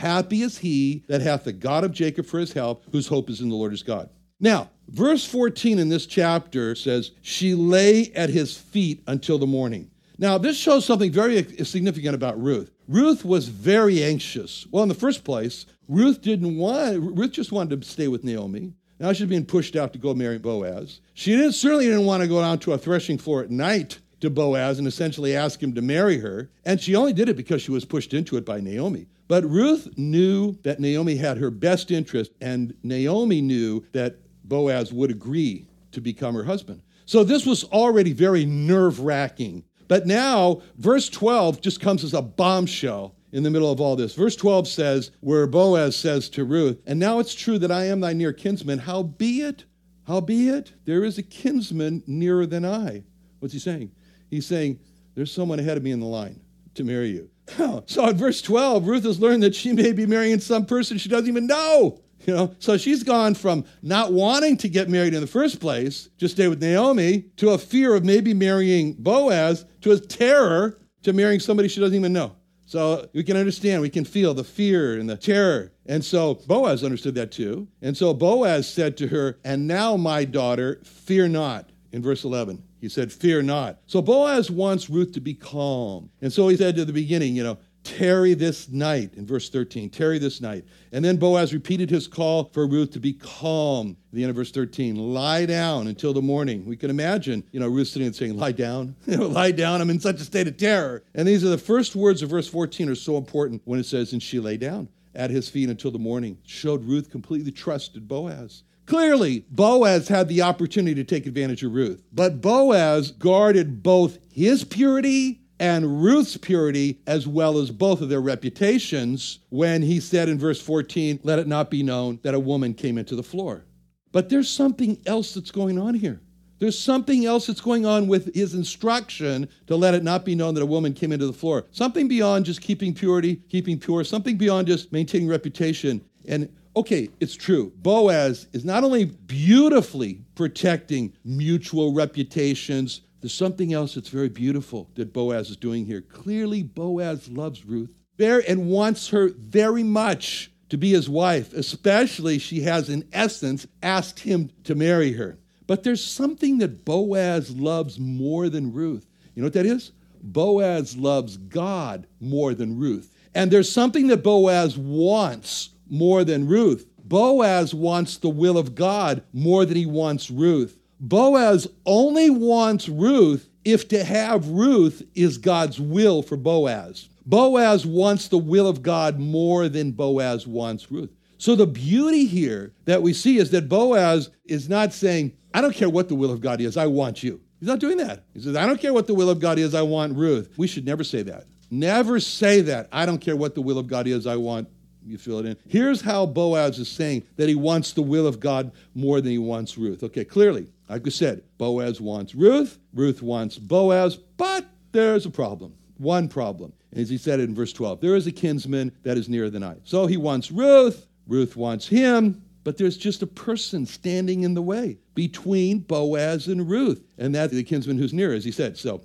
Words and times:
Happy 0.00 0.40
is 0.40 0.56
he 0.56 1.04
that 1.08 1.20
hath 1.20 1.44
the 1.44 1.52
God 1.52 1.84
of 1.84 1.92
Jacob 1.92 2.24
for 2.24 2.38
his 2.38 2.54
help, 2.54 2.84
whose 2.90 3.06
hope 3.06 3.28
is 3.28 3.42
in 3.42 3.50
the 3.50 3.54
Lord 3.54 3.72
his 3.72 3.82
God. 3.82 4.08
Now, 4.40 4.70
verse 4.88 5.26
14 5.26 5.78
in 5.78 5.90
this 5.90 6.06
chapter 6.06 6.74
says, 6.74 7.10
She 7.20 7.54
lay 7.54 8.10
at 8.14 8.30
his 8.30 8.56
feet 8.56 9.02
until 9.06 9.36
the 9.36 9.46
morning. 9.46 9.90
Now, 10.16 10.38
this 10.38 10.56
shows 10.56 10.86
something 10.86 11.12
very 11.12 11.44
significant 11.64 12.14
about 12.14 12.42
Ruth. 12.42 12.70
Ruth 12.88 13.26
was 13.26 13.48
very 13.48 14.02
anxious. 14.02 14.66
Well, 14.70 14.84
in 14.84 14.88
the 14.88 14.94
first 14.94 15.22
place, 15.22 15.66
Ruth 15.86 16.22
didn't 16.22 16.56
want, 16.56 16.98
Ruth 17.18 17.32
just 17.32 17.52
wanted 17.52 17.82
to 17.82 17.86
stay 17.86 18.08
with 18.08 18.24
Naomi. 18.24 18.72
Now 19.00 19.12
she's 19.12 19.28
being 19.28 19.44
pushed 19.44 19.76
out 19.76 19.92
to 19.92 19.98
go 19.98 20.14
marry 20.14 20.38
Boaz. 20.38 21.02
She 21.12 21.36
didn't, 21.36 21.52
certainly 21.52 21.84
didn't 21.84 22.06
want 22.06 22.22
to 22.22 22.28
go 22.28 22.40
down 22.40 22.58
to 22.60 22.72
a 22.72 22.78
threshing 22.78 23.18
floor 23.18 23.42
at 23.42 23.50
night 23.50 23.98
to 24.20 24.30
Boaz 24.30 24.78
and 24.78 24.88
essentially 24.88 25.36
ask 25.36 25.62
him 25.62 25.74
to 25.74 25.82
marry 25.82 26.20
her. 26.20 26.48
And 26.64 26.80
she 26.80 26.96
only 26.96 27.12
did 27.12 27.28
it 27.28 27.36
because 27.36 27.60
she 27.60 27.70
was 27.70 27.84
pushed 27.84 28.14
into 28.14 28.38
it 28.38 28.46
by 28.46 28.60
Naomi. 28.60 29.06
But 29.30 29.48
Ruth 29.48 29.96
knew 29.96 30.58
that 30.64 30.80
Naomi 30.80 31.14
had 31.14 31.38
her 31.38 31.52
best 31.52 31.92
interest, 31.92 32.32
and 32.40 32.74
Naomi 32.82 33.40
knew 33.40 33.84
that 33.92 34.16
Boaz 34.42 34.92
would 34.92 35.12
agree 35.12 35.68
to 35.92 36.00
become 36.00 36.34
her 36.34 36.42
husband. 36.42 36.82
So 37.06 37.22
this 37.22 37.46
was 37.46 37.62
already 37.62 38.12
very 38.12 38.44
nerve 38.44 38.98
wracking. 38.98 39.62
But 39.86 40.04
now, 40.04 40.62
verse 40.78 41.08
12 41.08 41.60
just 41.60 41.80
comes 41.80 42.02
as 42.02 42.12
a 42.12 42.20
bombshell 42.20 43.14
in 43.30 43.44
the 43.44 43.50
middle 43.50 43.70
of 43.70 43.80
all 43.80 43.94
this. 43.94 44.16
Verse 44.16 44.34
12 44.34 44.66
says, 44.66 45.12
where 45.20 45.46
Boaz 45.46 45.94
says 45.94 46.28
to 46.30 46.42
Ruth, 46.42 46.82
And 46.84 46.98
now 46.98 47.20
it's 47.20 47.32
true 47.32 47.60
that 47.60 47.70
I 47.70 47.84
am 47.84 48.00
thy 48.00 48.12
near 48.12 48.32
kinsman, 48.32 48.80
how 48.80 49.04
be 49.04 49.42
howbeit, 49.42 49.64
howbeit, 50.08 50.72
there 50.86 51.04
is 51.04 51.18
a 51.18 51.22
kinsman 51.22 52.02
nearer 52.08 52.46
than 52.46 52.64
I. 52.64 53.04
What's 53.38 53.54
he 53.54 53.60
saying? 53.60 53.92
He's 54.28 54.46
saying, 54.48 54.80
There's 55.14 55.30
someone 55.30 55.60
ahead 55.60 55.76
of 55.76 55.84
me 55.84 55.92
in 55.92 56.00
the 56.00 56.06
line 56.06 56.40
to 56.74 56.84
marry 56.84 57.10
you. 57.10 57.30
So 57.86 58.08
in 58.08 58.16
verse 58.16 58.40
12, 58.42 58.86
Ruth 58.86 59.02
has 59.04 59.18
learned 59.18 59.42
that 59.42 59.54
she 59.54 59.72
may 59.72 59.92
be 59.92 60.06
marrying 60.06 60.38
some 60.38 60.66
person 60.66 60.98
she 60.98 61.08
doesn't 61.08 61.28
even 61.28 61.46
know. 61.46 62.00
You 62.26 62.34
know, 62.34 62.54
so 62.58 62.76
she's 62.76 63.02
gone 63.02 63.34
from 63.34 63.64
not 63.82 64.12
wanting 64.12 64.56
to 64.58 64.68
get 64.68 64.88
married 64.88 65.14
in 65.14 65.20
the 65.20 65.26
first 65.26 65.58
place, 65.58 66.10
just 66.18 66.34
stay 66.34 66.48
with 66.48 66.62
Naomi, 66.62 67.22
to 67.38 67.50
a 67.50 67.58
fear 67.58 67.94
of 67.94 68.04
maybe 68.04 68.34
marrying 68.34 68.92
Boaz, 68.92 69.64
to 69.80 69.92
a 69.92 69.98
terror 69.98 70.78
to 71.02 71.12
marrying 71.12 71.40
somebody 71.40 71.68
she 71.68 71.80
doesn't 71.80 71.96
even 71.96 72.12
know. 72.12 72.36
So 72.66 73.08
we 73.14 73.24
can 73.24 73.36
understand, 73.36 73.82
we 73.82 73.90
can 73.90 74.04
feel 74.04 74.32
the 74.32 74.44
fear 74.44 74.98
and 74.98 75.08
the 75.10 75.16
terror. 75.16 75.72
And 75.86 76.04
so 76.04 76.34
Boaz 76.46 76.84
understood 76.84 77.16
that 77.16 77.32
too. 77.32 77.66
And 77.82 77.96
so 77.96 78.14
Boaz 78.14 78.72
said 78.72 78.96
to 78.98 79.08
her, 79.08 79.40
And 79.42 79.66
now, 79.66 79.96
my 79.96 80.24
daughter, 80.24 80.80
fear 80.84 81.26
not, 81.26 81.69
in 81.92 82.02
verse 82.02 82.24
11. 82.24 82.62
He 82.80 82.88
said, 82.88 83.12
Fear 83.12 83.42
not. 83.42 83.78
So 83.86 84.00
Boaz 84.02 84.50
wants 84.50 84.90
Ruth 84.90 85.12
to 85.12 85.20
be 85.20 85.34
calm. 85.34 86.10
And 86.20 86.32
so 86.32 86.48
he 86.48 86.56
said 86.56 86.76
to 86.76 86.84
the 86.84 86.92
beginning, 86.92 87.34
you 87.34 87.44
know, 87.44 87.58
tarry 87.82 88.34
this 88.34 88.68
night, 88.68 89.14
in 89.14 89.26
verse 89.26 89.48
13, 89.48 89.90
tarry 89.90 90.18
this 90.18 90.40
night. 90.40 90.64
And 90.92 91.04
then 91.04 91.16
Boaz 91.16 91.52
repeated 91.52 91.90
his 91.90 92.06
call 92.06 92.44
for 92.52 92.66
Ruth 92.66 92.90
to 92.92 93.00
be 93.00 93.14
calm. 93.14 93.96
At 94.10 94.16
the 94.16 94.22
end 94.22 94.30
of 94.30 94.36
verse 94.36 94.50
13, 94.50 94.96
lie 94.96 95.46
down 95.46 95.86
until 95.86 96.12
the 96.12 96.22
morning. 96.22 96.64
We 96.66 96.76
can 96.76 96.90
imagine, 96.90 97.44
you 97.52 97.60
know, 97.60 97.68
Ruth 97.68 97.88
sitting 97.88 98.06
and 98.06 98.16
saying, 98.16 98.36
lie 98.36 98.52
down, 98.52 98.96
lie 99.06 99.52
down, 99.52 99.80
I'm 99.80 99.90
in 99.90 100.00
such 100.00 100.20
a 100.20 100.24
state 100.24 100.48
of 100.48 100.56
terror. 100.56 101.04
And 101.14 101.26
these 101.26 101.44
are 101.44 101.48
the 101.48 101.58
first 101.58 101.96
words 101.96 102.22
of 102.22 102.30
verse 102.30 102.48
14 102.48 102.88
are 102.88 102.94
so 102.94 103.16
important 103.16 103.62
when 103.64 103.80
it 103.80 103.86
says, 103.86 104.12
and 104.12 104.22
she 104.22 104.40
lay 104.40 104.56
down 104.56 104.88
at 105.14 105.30
his 105.30 105.48
feet 105.48 105.68
until 105.68 105.90
the 105.90 105.98
morning. 105.98 106.38
Showed 106.44 106.84
Ruth 106.84 107.10
completely 107.10 107.52
trusted 107.52 108.06
Boaz. 108.06 108.62
Clearly, 108.90 109.44
Boaz 109.48 110.08
had 110.08 110.26
the 110.26 110.42
opportunity 110.42 110.96
to 110.96 111.04
take 111.04 111.24
advantage 111.24 111.62
of 111.62 111.72
Ruth, 111.72 112.02
but 112.12 112.40
Boaz 112.40 113.12
guarded 113.12 113.84
both 113.84 114.18
his 114.32 114.64
purity 114.64 115.42
and 115.60 116.02
Ruth's 116.02 116.36
purity, 116.36 116.98
as 117.06 117.24
well 117.24 117.58
as 117.58 117.70
both 117.70 118.00
of 118.00 118.08
their 118.08 118.20
reputations, 118.20 119.38
when 119.50 119.80
he 119.80 120.00
said 120.00 120.28
in 120.28 120.40
verse 120.40 120.60
14, 120.60 121.20
Let 121.22 121.38
it 121.38 121.46
not 121.46 121.70
be 121.70 121.84
known 121.84 122.18
that 122.24 122.34
a 122.34 122.40
woman 122.40 122.74
came 122.74 122.98
into 122.98 123.14
the 123.14 123.22
floor. 123.22 123.64
But 124.10 124.28
there's 124.28 124.50
something 124.50 125.00
else 125.06 125.34
that's 125.34 125.52
going 125.52 125.78
on 125.78 125.94
here. 125.94 126.20
There's 126.58 126.76
something 126.76 127.26
else 127.26 127.46
that's 127.46 127.60
going 127.60 127.86
on 127.86 128.08
with 128.08 128.34
his 128.34 128.54
instruction 128.54 129.48
to 129.68 129.76
let 129.76 129.94
it 129.94 130.02
not 130.02 130.24
be 130.24 130.34
known 130.34 130.54
that 130.54 130.64
a 130.64 130.66
woman 130.66 130.94
came 130.94 131.12
into 131.12 131.28
the 131.28 131.32
floor. 131.32 131.66
Something 131.70 132.08
beyond 132.08 132.44
just 132.44 132.60
keeping 132.60 132.92
purity, 132.92 133.36
keeping 133.36 133.78
pure, 133.78 134.02
something 134.02 134.36
beyond 134.36 134.66
just 134.66 134.90
maintaining 134.90 135.28
reputation. 135.28 136.04
And 136.26 136.52
okay, 136.76 137.08
it's 137.20 137.34
true. 137.34 137.72
Boaz 137.76 138.46
is 138.52 138.64
not 138.64 138.84
only 138.84 139.04
beautifully 139.04 140.22
protecting 140.34 141.12
mutual 141.24 141.92
reputations, 141.92 143.02
there's 143.20 143.34
something 143.34 143.72
else 143.72 143.94
that's 143.94 144.08
very 144.08 144.28
beautiful 144.28 144.88
that 144.94 145.12
Boaz 145.12 145.50
is 145.50 145.56
doing 145.56 145.84
here. 145.84 146.00
Clearly, 146.00 146.62
Boaz 146.62 147.28
loves 147.28 147.64
Ruth 147.64 147.90
and 148.18 148.68
wants 148.68 149.08
her 149.08 149.30
very 149.30 149.82
much 149.82 150.50
to 150.68 150.76
be 150.76 150.90
his 150.90 151.08
wife, 151.08 151.52
especially 151.52 152.38
she 152.38 152.60
has, 152.60 152.88
in 152.88 153.08
essence, 153.12 153.66
asked 153.82 154.20
him 154.20 154.50
to 154.64 154.74
marry 154.74 155.12
her. 155.12 155.38
But 155.66 155.82
there's 155.82 156.04
something 156.04 156.58
that 156.58 156.84
Boaz 156.84 157.50
loves 157.50 157.98
more 157.98 158.48
than 158.48 158.72
Ruth. 158.72 159.06
You 159.34 159.42
know 159.42 159.46
what 159.46 159.52
that 159.54 159.66
is? 159.66 159.92
Boaz 160.22 160.96
loves 160.96 161.36
God 161.36 162.06
more 162.20 162.54
than 162.54 162.78
Ruth. 162.78 163.14
And 163.34 163.50
there's 163.50 163.70
something 163.70 164.08
that 164.08 164.22
Boaz 164.22 164.76
wants 164.76 165.70
more 165.90 166.24
than 166.24 166.46
Ruth. 166.46 166.86
Boaz 167.04 167.74
wants 167.74 168.18
the 168.18 168.28
will 168.28 168.56
of 168.56 168.74
God 168.74 169.22
more 169.32 169.64
than 169.66 169.76
he 169.76 169.86
wants 169.86 170.30
Ruth. 170.30 170.78
Boaz 171.00 171.66
only 171.84 172.30
wants 172.30 172.88
Ruth 172.88 173.48
if 173.64 173.88
to 173.88 174.04
have 174.04 174.48
Ruth 174.48 175.02
is 175.14 175.38
God's 175.38 175.80
will 175.80 176.22
for 176.22 176.36
Boaz. 176.36 177.08
Boaz 177.26 177.84
wants 177.84 178.28
the 178.28 178.38
will 178.38 178.68
of 178.68 178.82
God 178.82 179.18
more 179.18 179.68
than 179.68 179.92
Boaz 179.92 180.46
wants 180.46 180.90
Ruth. 180.90 181.10
So 181.38 181.54
the 181.54 181.66
beauty 181.66 182.26
here 182.26 182.74
that 182.84 183.02
we 183.02 183.12
see 183.12 183.38
is 183.38 183.50
that 183.50 183.68
Boaz 183.68 184.30
is 184.44 184.68
not 184.68 184.92
saying, 184.92 185.32
I 185.54 185.60
don't 185.60 185.74
care 185.74 185.88
what 185.88 186.08
the 186.08 186.14
will 186.14 186.30
of 186.30 186.40
God 186.40 186.60
is, 186.60 186.76
I 186.76 186.86
want 186.86 187.22
you. 187.22 187.40
He's 187.58 187.68
not 187.68 187.78
doing 187.78 187.98
that. 187.98 188.24
He 188.34 188.40
says, 188.40 188.56
I 188.56 188.66
don't 188.66 188.80
care 188.80 188.92
what 188.92 189.06
the 189.06 189.14
will 189.14 189.30
of 189.30 189.40
God 189.40 189.58
is, 189.58 189.74
I 189.74 189.82
want 189.82 190.16
Ruth. 190.16 190.52
We 190.56 190.66
should 190.66 190.84
never 190.84 191.04
say 191.04 191.22
that. 191.22 191.44
Never 191.70 192.20
say 192.20 192.60
that. 192.62 192.88
I 192.92 193.06
don't 193.06 193.20
care 193.20 193.36
what 193.36 193.54
the 193.54 193.62
will 193.62 193.78
of 193.78 193.86
God 193.86 194.06
is, 194.06 194.26
I 194.26 194.36
want 194.36 194.68
you 195.04 195.18
fill 195.18 195.38
it 195.38 195.46
in. 195.46 195.56
Here's 195.66 196.00
how 196.00 196.26
Boaz 196.26 196.78
is 196.78 196.88
saying 196.88 197.24
that 197.36 197.48
he 197.48 197.54
wants 197.54 197.92
the 197.92 198.02
will 198.02 198.26
of 198.26 198.40
God 198.40 198.72
more 198.94 199.20
than 199.20 199.32
he 199.32 199.38
wants 199.38 199.78
Ruth. 199.78 200.02
Okay, 200.02 200.24
clearly, 200.24 200.68
like 200.88 201.06
I 201.06 201.10
said, 201.10 201.42
Boaz 201.58 202.00
wants 202.00 202.34
Ruth, 202.34 202.78
Ruth 202.92 203.22
wants 203.22 203.58
Boaz, 203.58 204.16
but 204.16 204.66
there's 204.92 205.26
a 205.26 205.30
problem. 205.30 205.74
One 205.98 206.28
problem. 206.28 206.72
And 206.90 207.00
as 207.00 207.10
he 207.10 207.18
said 207.18 207.40
in 207.40 207.54
verse 207.54 207.72
12, 207.72 208.00
there 208.00 208.16
is 208.16 208.26
a 208.26 208.32
kinsman 208.32 208.92
that 209.02 209.16
is 209.16 209.28
nearer 209.28 209.50
than 209.50 209.62
I. 209.62 209.76
So 209.84 210.06
he 210.06 210.16
wants 210.16 210.50
Ruth, 210.50 211.06
Ruth 211.26 211.56
wants 211.56 211.86
him, 211.86 212.42
but 212.64 212.76
there's 212.76 212.96
just 212.96 213.22
a 213.22 213.26
person 213.26 213.86
standing 213.86 214.42
in 214.42 214.54
the 214.54 214.62
way 214.62 214.98
between 215.14 215.80
Boaz 215.80 216.48
and 216.48 216.68
Ruth. 216.68 217.02
And 217.18 217.34
that's 217.34 217.52
the 217.52 217.62
kinsman 217.62 217.98
who's 217.98 218.12
near, 218.12 218.32
as 218.32 218.44
he 218.44 218.50
said. 218.50 218.76
So 218.76 219.02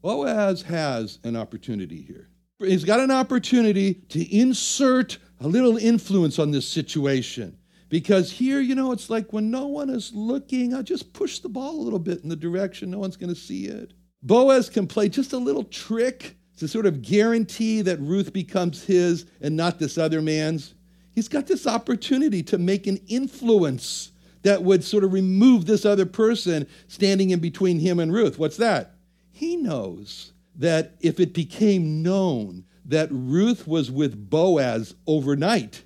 Boaz 0.00 0.62
has 0.62 1.18
an 1.24 1.36
opportunity 1.36 2.00
here 2.00 2.28
he's 2.64 2.84
got 2.84 3.00
an 3.00 3.10
opportunity 3.10 3.94
to 4.10 4.36
insert 4.36 5.18
a 5.40 5.48
little 5.48 5.76
influence 5.76 6.38
on 6.38 6.50
this 6.50 6.68
situation. 6.68 7.56
Because 7.88 8.32
here, 8.32 8.60
you 8.60 8.74
know, 8.74 8.92
it's 8.92 9.10
like 9.10 9.32
when 9.32 9.50
no 9.50 9.66
one 9.66 9.90
is 9.90 10.12
looking, 10.14 10.74
I 10.74 10.80
just 10.80 11.12
push 11.12 11.40
the 11.40 11.48
ball 11.48 11.78
a 11.78 11.82
little 11.82 11.98
bit 11.98 12.22
in 12.22 12.28
the 12.28 12.36
direction 12.36 12.90
no 12.90 12.98
one's 12.98 13.16
going 13.16 13.34
to 13.34 13.38
see 13.38 13.66
it. 13.66 13.92
Boaz 14.22 14.70
can 14.70 14.86
play 14.86 15.08
just 15.08 15.32
a 15.32 15.38
little 15.38 15.64
trick 15.64 16.36
to 16.56 16.68
sort 16.68 16.86
of 16.86 17.02
guarantee 17.02 17.82
that 17.82 18.00
Ruth 18.00 18.32
becomes 18.32 18.84
his 18.84 19.26
and 19.40 19.56
not 19.56 19.78
this 19.78 19.98
other 19.98 20.22
man's. 20.22 20.74
he's 21.14 21.28
got 21.28 21.46
this 21.46 21.66
opportunity 21.66 22.42
to 22.44 22.56
make 22.56 22.86
an 22.86 22.98
influence 23.08 24.12
that 24.42 24.62
would 24.62 24.82
sort 24.84 25.04
of 25.04 25.12
remove 25.12 25.66
this 25.66 25.84
other 25.84 26.06
person 26.06 26.66
standing 26.88 27.30
in 27.30 27.40
between 27.40 27.78
him 27.78 27.98
and 27.98 28.12
Ruth. 28.12 28.38
What's 28.38 28.56
that? 28.56 28.94
He 29.30 29.56
knows 29.56 30.31
that 30.56 30.94
if 31.00 31.18
it 31.20 31.32
became 31.32 32.02
known 32.02 32.64
that 32.86 33.08
Ruth 33.10 33.66
was 33.66 33.90
with 33.90 34.28
Boaz 34.28 34.94
overnight, 35.06 35.82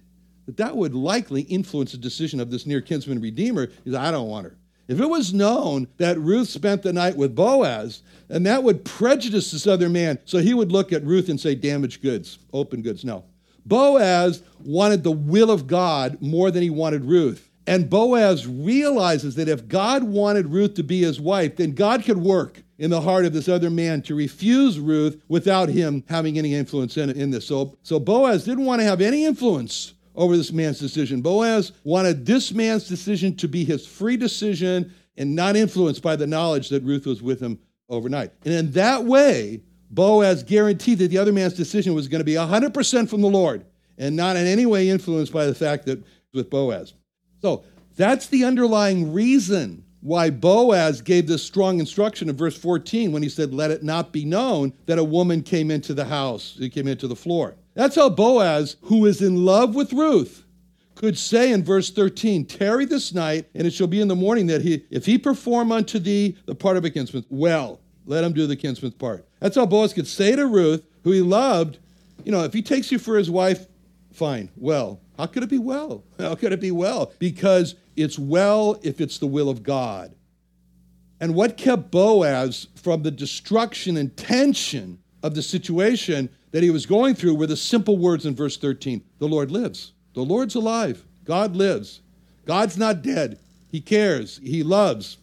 that 0.47 0.57
that 0.57 0.77
would 0.77 0.95
likely 0.95 1.43
influence 1.43 1.93
the 1.93 1.99
decision 1.99 2.41
of 2.41 2.51
this 2.51 2.67
near 2.67 2.81
kinsman 2.81 3.21
redeemer. 3.21 3.67
He 3.85 3.91
said, 3.91 4.01
I 4.01 4.11
don't 4.11 4.29
want 4.29 4.47
her. 4.47 4.57
If 4.89 5.01
it 5.01 5.07
was 5.07 5.35
known 5.35 5.89
that 5.97 6.19
Ruth 6.19 6.49
spent 6.49 6.83
the 6.83 6.93
night 6.93 7.17
with 7.17 7.35
Boaz, 7.35 8.03
and 8.29 8.47
that 8.47 8.63
would 8.63 8.85
prejudice 8.85 9.51
this 9.51 9.67
other 9.67 9.89
man, 9.89 10.19
so 10.25 10.39
he 10.39 10.55
would 10.55 10.71
look 10.71 10.93
at 10.93 11.05
Ruth 11.05 11.29
and 11.29 11.41
say, 11.41 11.57
damaged 11.57 12.03
goods, 12.03 12.39
open 12.53 12.83
goods. 12.83 13.05
No. 13.05 13.25
Boaz 13.65 14.43
wanted 14.65 15.03
the 15.03 15.11
will 15.11 15.51
of 15.51 15.67
God 15.67 16.23
more 16.23 16.53
than 16.53 16.63
he 16.63 16.71
wanted 16.71 17.05
Ruth. 17.05 17.51
And 17.67 17.91
Boaz 17.91 18.47
realizes 18.47 19.35
that 19.35 19.49
if 19.49 19.67
God 19.67 20.05
wanted 20.05 20.47
Ruth 20.47 20.75
to 20.75 20.85
be 20.85 21.01
his 21.03 21.21
wife, 21.21 21.57
then 21.57 21.73
God 21.73 22.05
could 22.05 22.19
work 22.19 22.63
in 22.79 22.91
the 22.91 23.01
heart 23.01 23.25
of 23.25 23.33
this 23.33 23.49
other 23.49 23.71
man 23.71 24.03
to 24.03 24.15
refuse 24.15 24.79
Ruth 24.79 25.23
without 25.29 25.69
him 25.69 26.05
having 26.09 26.39
any 26.39 26.55
influence 26.55 26.97
in, 26.97 27.11
in 27.11 27.31
this. 27.31 27.47
So, 27.47 27.77
so 27.83 27.99
Boaz 27.99 28.45
didn't 28.45 28.65
want 28.65 28.81
to 28.81 28.85
have 28.87 29.01
any 29.01 29.25
influence 29.25 29.95
over 30.15 30.37
this 30.37 30.53
man's 30.53 30.79
decision. 30.79 31.23
Boaz 31.23 31.73
wanted 31.85 32.27
this 32.27 32.53
man's 32.53 32.89
decision 32.89 33.37
to 33.37 33.49
be 33.49 33.65
his 33.65 33.87
free 33.87 34.17
decision 34.17 34.93
and 35.17 35.35
not 35.35 35.57
influenced 35.57 36.03
by 36.03 36.17
the 36.17 36.27
knowledge 36.27 36.69
that 36.69 36.83
Ruth 36.83 37.07
was 37.07 37.23
with 37.23 37.41
him 37.41 37.59
overnight. 37.89 38.33
And 38.45 38.53
in 38.53 38.73
that 38.73 39.05
way, 39.05 39.63
Boaz 39.91 40.43
guaranteed 40.43 40.99
that 40.99 41.09
the 41.09 41.19
other 41.19 41.33
man's 41.33 41.55
decision 41.55 41.95
was 41.95 42.09
going 42.09 42.21
to 42.21 42.25
be 42.25 42.35
100% 42.35 43.09
from 43.09 43.21
the 43.21 43.29
Lord 43.29 43.65
and 43.99 44.17
not 44.17 44.37
in 44.37 44.47
any 44.47 44.67
way 44.67 44.89
influenced 44.89 45.33
by 45.33 45.47
the 45.47 45.55
fact 45.55 45.87
that 45.87 46.03
with 46.35 46.51
Boaz. 46.51 46.95
So 47.41 47.65
that's 47.97 48.27
the 48.27 48.45
underlying 48.45 49.13
reason 49.13 49.86
why 50.07 50.31
Boaz 50.31 51.01
gave 51.01 51.27
this 51.27 51.43
strong 51.43 51.81
instruction 51.81 52.29
in 52.29 52.37
verse 52.37 52.57
14 52.57 53.11
when 53.11 53.25
he 53.25 53.29
said, 53.29 53.53
Let 53.53 53.73
it 53.73 53.83
not 53.83 54.13
be 54.13 54.25
known 54.25 54.73
that 54.87 55.01
a 55.01 55.05
woman 55.05 55.43
came 55.43 55.69
into 55.69 55.95
the 55.95 56.05
house, 56.05 56.55
he 56.57 56.71
came 56.71 56.87
into 56.87 57.09
the 57.09 57.17
floor. 57.17 57.57
That's 57.75 57.97
how 57.97 58.09
Boaz, 58.11 58.77
who 58.83 59.05
is 59.05 59.21
in 59.21 59.45
love 59.45 59.75
with 59.75 59.93
Ruth, 59.93 60.45
could 60.95 61.19
say 61.19 61.51
in 61.51 61.65
verse 61.65 61.91
13, 61.91 62.45
Tarry 62.45 62.85
this 62.85 63.13
night, 63.13 63.47
and 63.53 63.67
it 63.67 63.73
shall 63.73 63.89
be 63.89 64.01
in 64.01 64.07
the 64.07 64.15
morning 64.15 64.47
that 64.47 64.63
he, 64.63 64.85
if 64.91 65.05
he 65.05 65.19
perform 65.19 65.73
unto 65.73 65.99
thee 65.99 66.37
the 66.47 66.55
part 66.55 66.77
of 66.77 66.85
a 66.85 66.91
kinsman, 66.91 67.25
well, 67.29 67.81
let 68.07 68.23
him 68.23 68.33
do 68.33 68.47
the 68.47 68.55
kinsman's 68.55 68.95
part. 68.95 69.27
That's 69.41 69.57
how 69.57 69.67
Boaz 69.67 69.93
could 69.93 70.07
say 70.07 70.37
to 70.37 70.47
Ruth, 70.47 70.87
who 71.03 71.11
he 71.11 71.21
loved, 71.21 71.79
you 72.23 72.31
know, 72.31 72.45
if 72.45 72.53
he 72.53 72.63
takes 72.63 72.93
you 72.93 73.01
for 73.01 73.19
his 73.19 73.29
wife, 73.29 73.67
fine, 74.13 74.51
well. 74.57 75.01
How 75.19 75.27
could 75.27 75.43
it 75.43 75.51
be 75.51 75.59
well? 75.59 76.05
How 76.19 76.37
could 76.37 76.53
it 76.53 76.61
be 76.61 76.71
well? 76.71 77.13
Because 77.19 77.75
it's 77.97 78.19
well 78.19 78.79
if 78.83 79.01
it's 79.01 79.19
the 79.19 79.27
will 79.27 79.49
of 79.49 79.63
God. 79.63 80.15
And 81.21 81.35
what 81.35 81.57
kept 81.57 81.91
Boaz 81.91 82.69
from 82.75 83.03
the 83.03 83.11
destruction 83.11 83.97
and 83.97 84.15
tension 84.17 84.99
of 85.23 85.35
the 85.35 85.43
situation 85.43 86.29
that 86.53 86.63
he 86.63 86.71
was 86.71 86.87
going 86.87 87.15
through 87.15 87.35
were 87.35 87.47
the 87.47 87.57
simple 87.57 87.97
words 87.97 88.27
in 88.27 88.35
verse 88.35 88.57
13 88.57 89.03
The 89.19 89.29
Lord 89.29 89.51
lives. 89.51 89.93
The 90.15 90.23
Lord's 90.23 90.55
alive. 90.55 91.05
God 91.25 91.57
lives. 91.57 92.01
God's 92.45 92.79
not 92.79 93.03
dead. 93.03 93.39
He 93.69 93.81
cares. 93.81 94.39
He 94.43 94.63
loves. 94.63 95.19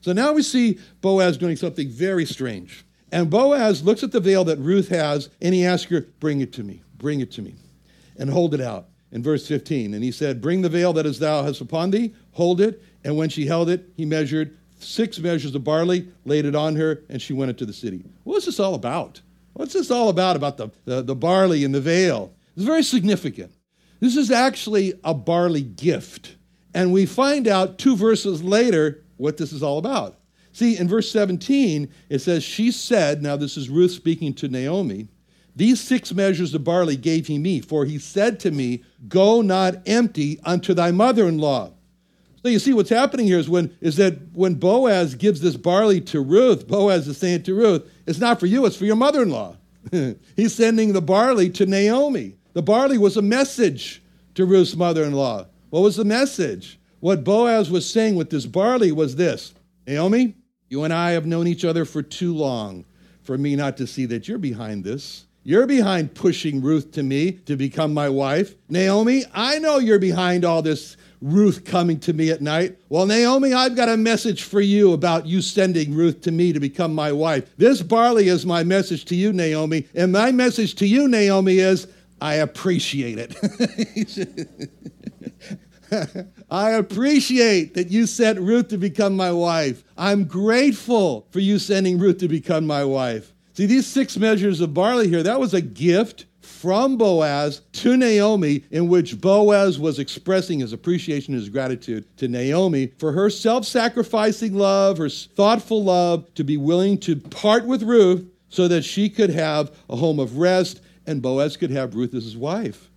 So 0.00 0.12
now 0.12 0.32
we 0.32 0.42
see 0.42 0.78
Boaz 1.00 1.38
doing 1.38 1.56
something 1.56 1.88
very 1.88 2.26
strange. 2.26 2.84
And 3.10 3.30
Boaz 3.30 3.82
looks 3.82 4.02
at 4.02 4.12
the 4.12 4.20
veil 4.20 4.44
that 4.44 4.58
Ruth 4.58 4.88
has 4.88 5.30
and 5.40 5.54
he 5.54 5.64
asks 5.64 5.90
her, 5.90 6.06
Bring 6.20 6.40
it 6.40 6.52
to 6.54 6.64
me. 6.64 6.82
Bring 6.98 7.20
it 7.20 7.32
to 7.32 7.42
me. 7.42 7.54
And 8.18 8.30
hold 8.30 8.54
it 8.54 8.60
out 8.60 8.88
in 9.12 9.22
verse 9.22 9.46
15. 9.46 9.94
And 9.94 10.02
he 10.02 10.10
said, 10.10 10.40
Bring 10.40 10.62
the 10.62 10.68
veil 10.68 10.92
that 10.94 11.06
is 11.06 11.18
thou 11.18 11.42
hast 11.42 11.60
upon 11.60 11.90
thee, 11.90 12.14
hold 12.32 12.60
it. 12.60 12.82
And 13.04 13.16
when 13.16 13.28
she 13.28 13.46
held 13.46 13.70
it, 13.70 13.88
he 13.96 14.04
measured 14.04 14.56
six 14.78 15.18
measures 15.18 15.54
of 15.54 15.64
barley, 15.64 16.08
laid 16.24 16.44
it 16.44 16.54
on 16.54 16.76
her, 16.76 17.02
and 17.08 17.20
she 17.20 17.32
went 17.32 17.50
into 17.50 17.66
the 17.66 17.72
city. 17.72 18.04
What's 18.24 18.46
this 18.46 18.60
all 18.60 18.74
about? 18.74 19.20
What's 19.54 19.72
this 19.72 19.90
all 19.90 20.08
about, 20.08 20.36
about 20.36 20.56
the, 20.58 20.70
the, 20.84 21.02
the 21.02 21.14
barley 21.14 21.64
and 21.64 21.74
the 21.74 21.80
veil? 21.80 22.34
It's 22.56 22.64
very 22.64 22.82
significant. 22.82 23.52
This 24.00 24.16
is 24.16 24.30
actually 24.30 24.94
a 25.02 25.14
barley 25.14 25.62
gift. 25.62 26.36
And 26.74 26.92
we 26.92 27.06
find 27.06 27.48
out 27.48 27.78
two 27.78 27.96
verses 27.96 28.42
later 28.42 29.02
what 29.16 29.38
this 29.38 29.52
is 29.52 29.62
all 29.62 29.78
about. 29.78 30.18
See, 30.52 30.76
in 30.76 30.88
verse 30.88 31.10
17, 31.10 31.88
it 32.08 32.18
says, 32.18 32.42
She 32.42 32.70
said, 32.70 33.22
now 33.22 33.36
this 33.36 33.56
is 33.56 33.68
Ruth 33.68 33.92
speaking 33.92 34.34
to 34.34 34.48
Naomi, 34.48 35.08
these 35.56 35.80
six 35.80 36.12
measures 36.12 36.54
of 36.54 36.64
barley 36.64 36.96
gave 36.96 37.26
he 37.26 37.38
me, 37.38 37.60
for 37.60 37.86
he 37.86 37.98
said 37.98 38.38
to 38.40 38.50
me, 38.50 38.84
Go 39.08 39.40
not 39.40 39.76
empty 39.86 40.38
unto 40.44 40.74
thy 40.74 40.90
mother 40.90 41.26
in 41.26 41.38
law. 41.38 41.72
So 42.42 42.50
you 42.50 42.58
see 42.58 42.74
what's 42.74 42.90
happening 42.90 43.26
here 43.26 43.38
is 43.38 43.48
when 43.48 43.74
is 43.80 43.96
that 43.96 44.18
when 44.34 44.54
Boaz 44.54 45.14
gives 45.14 45.40
this 45.40 45.56
barley 45.56 46.00
to 46.02 46.20
Ruth, 46.20 46.68
Boaz 46.68 47.08
is 47.08 47.16
saying 47.16 47.44
to 47.44 47.54
Ruth, 47.54 47.90
It's 48.06 48.20
not 48.20 48.38
for 48.38 48.46
you, 48.46 48.66
it's 48.66 48.76
for 48.76 48.84
your 48.84 48.96
mother-in-law. 48.96 49.56
He's 50.36 50.54
sending 50.54 50.92
the 50.92 51.02
barley 51.02 51.48
to 51.50 51.64
Naomi. 51.64 52.36
The 52.52 52.62
barley 52.62 52.98
was 52.98 53.16
a 53.16 53.22
message 53.22 54.02
to 54.34 54.44
Ruth's 54.44 54.76
mother-in-law. 54.76 55.46
What 55.70 55.80
was 55.80 55.96
the 55.96 56.04
message? 56.04 56.78
What 57.00 57.24
Boaz 57.24 57.70
was 57.70 57.90
saying 57.90 58.14
with 58.14 58.30
this 58.30 58.46
barley 58.46 58.92
was 58.92 59.16
this 59.16 59.54
Naomi, 59.86 60.34
you 60.68 60.84
and 60.84 60.92
I 60.92 61.12
have 61.12 61.24
known 61.26 61.46
each 61.46 61.64
other 61.64 61.86
for 61.86 62.02
too 62.02 62.34
long 62.34 62.84
for 63.22 63.36
me 63.36 63.56
not 63.56 63.76
to 63.78 63.86
see 63.86 64.06
that 64.06 64.28
you're 64.28 64.38
behind 64.38 64.84
this. 64.84 65.25
You're 65.46 65.68
behind 65.68 66.16
pushing 66.16 66.60
Ruth 66.60 66.90
to 66.90 67.04
me 67.04 67.30
to 67.30 67.56
become 67.56 67.94
my 67.94 68.08
wife. 68.08 68.56
Naomi, 68.68 69.22
I 69.32 69.60
know 69.60 69.78
you're 69.78 70.00
behind 70.00 70.44
all 70.44 70.60
this 70.60 70.96
Ruth 71.20 71.64
coming 71.64 72.00
to 72.00 72.12
me 72.12 72.30
at 72.32 72.40
night. 72.40 72.80
Well, 72.88 73.06
Naomi, 73.06 73.54
I've 73.54 73.76
got 73.76 73.88
a 73.88 73.96
message 73.96 74.42
for 74.42 74.60
you 74.60 74.92
about 74.92 75.24
you 75.24 75.40
sending 75.40 75.94
Ruth 75.94 76.22
to 76.22 76.32
me 76.32 76.52
to 76.52 76.58
become 76.58 76.92
my 76.92 77.12
wife. 77.12 77.56
This 77.58 77.80
barley 77.80 78.26
is 78.26 78.44
my 78.44 78.64
message 78.64 79.04
to 79.04 79.14
you, 79.14 79.32
Naomi. 79.32 79.86
And 79.94 80.10
my 80.10 80.32
message 80.32 80.74
to 80.76 80.86
you, 80.86 81.06
Naomi, 81.06 81.58
is 81.58 81.86
I 82.20 82.34
appreciate 82.34 83.18
it. 83.20 83.36
I 86.50 86.70
appreciate 86.70 87.74
that 87.74 87.92
you 87.92 88.08
sent 88.08 88.40
Ruth 88.40 88.66
to 88.70 88.78
become 88.78 89.14
my 89.14 89.30
wife. 89.30 89.84
I'm 89.96 90.24
grateful 90.24 91.28
for 91.30 91.38
you 91.38 91.60
sending 91.60 92.00
Ruth 92.00 92.18
to 92.18 92.26
become 92.26 92.66
my 92.66 92.82
wife. 92.82 93.32
See, 93.56 93.64
these 93.64 93.86
six 93.86 94.18
measures 94.18 94.60
of 94.60 94.74
barley 94.74 95.08
here, 95.08 95.22
that 95.22 95.40
was 95.40 95.54
a 95.54 95.62
gift 95.62 96.26
from 96.42 96.98
Boaz 96.98 97.62
to 97.72 97.96
Naomi, 97.96 98.66
in 98.70 98.88
which 98.88 99.18
Boaz 99.18 99.78
was 99.78 99.98
expressing 99.98 100.58
his 100.58 100.74
appreciation 100.74 101.32
and 101.32 101.40
his 101.40 101.48
gratitude 101.48 102.04
to 102.18 102.28
Naomi 102.28 102.92
for 102.98 103.12
her 103.12 103.30
self 103.30 103.64
sacrificing 103.64 104.52
love, 104.52 104.98
her 104.98 105.08
thoughtful 105.08 105.82
love, 105.82 106.32
to 106.34 106.44
be 106.44 106.58
willing 106.58 106.98
to 106.98 107.16
part 107.16 107.64
with 107.64 107.82
Ruth 107.82 108.28
so 108.50 108.68
that 108.68 108.84
she 108.84 109.08
could 109.08 109.30
have 109.30 109.74
a 109.88 109.96
home 109.96 110.20
of 110.20 110.36
rest 110.36 110.82
and 111.06 111.22
Boaz 111.22 111.56
could 111.56 111.70
have 111.70 111.94
Ruth 111.94 112.12
as 112.12 112.24
his 112.24 112.36
wife. 112.36 112.90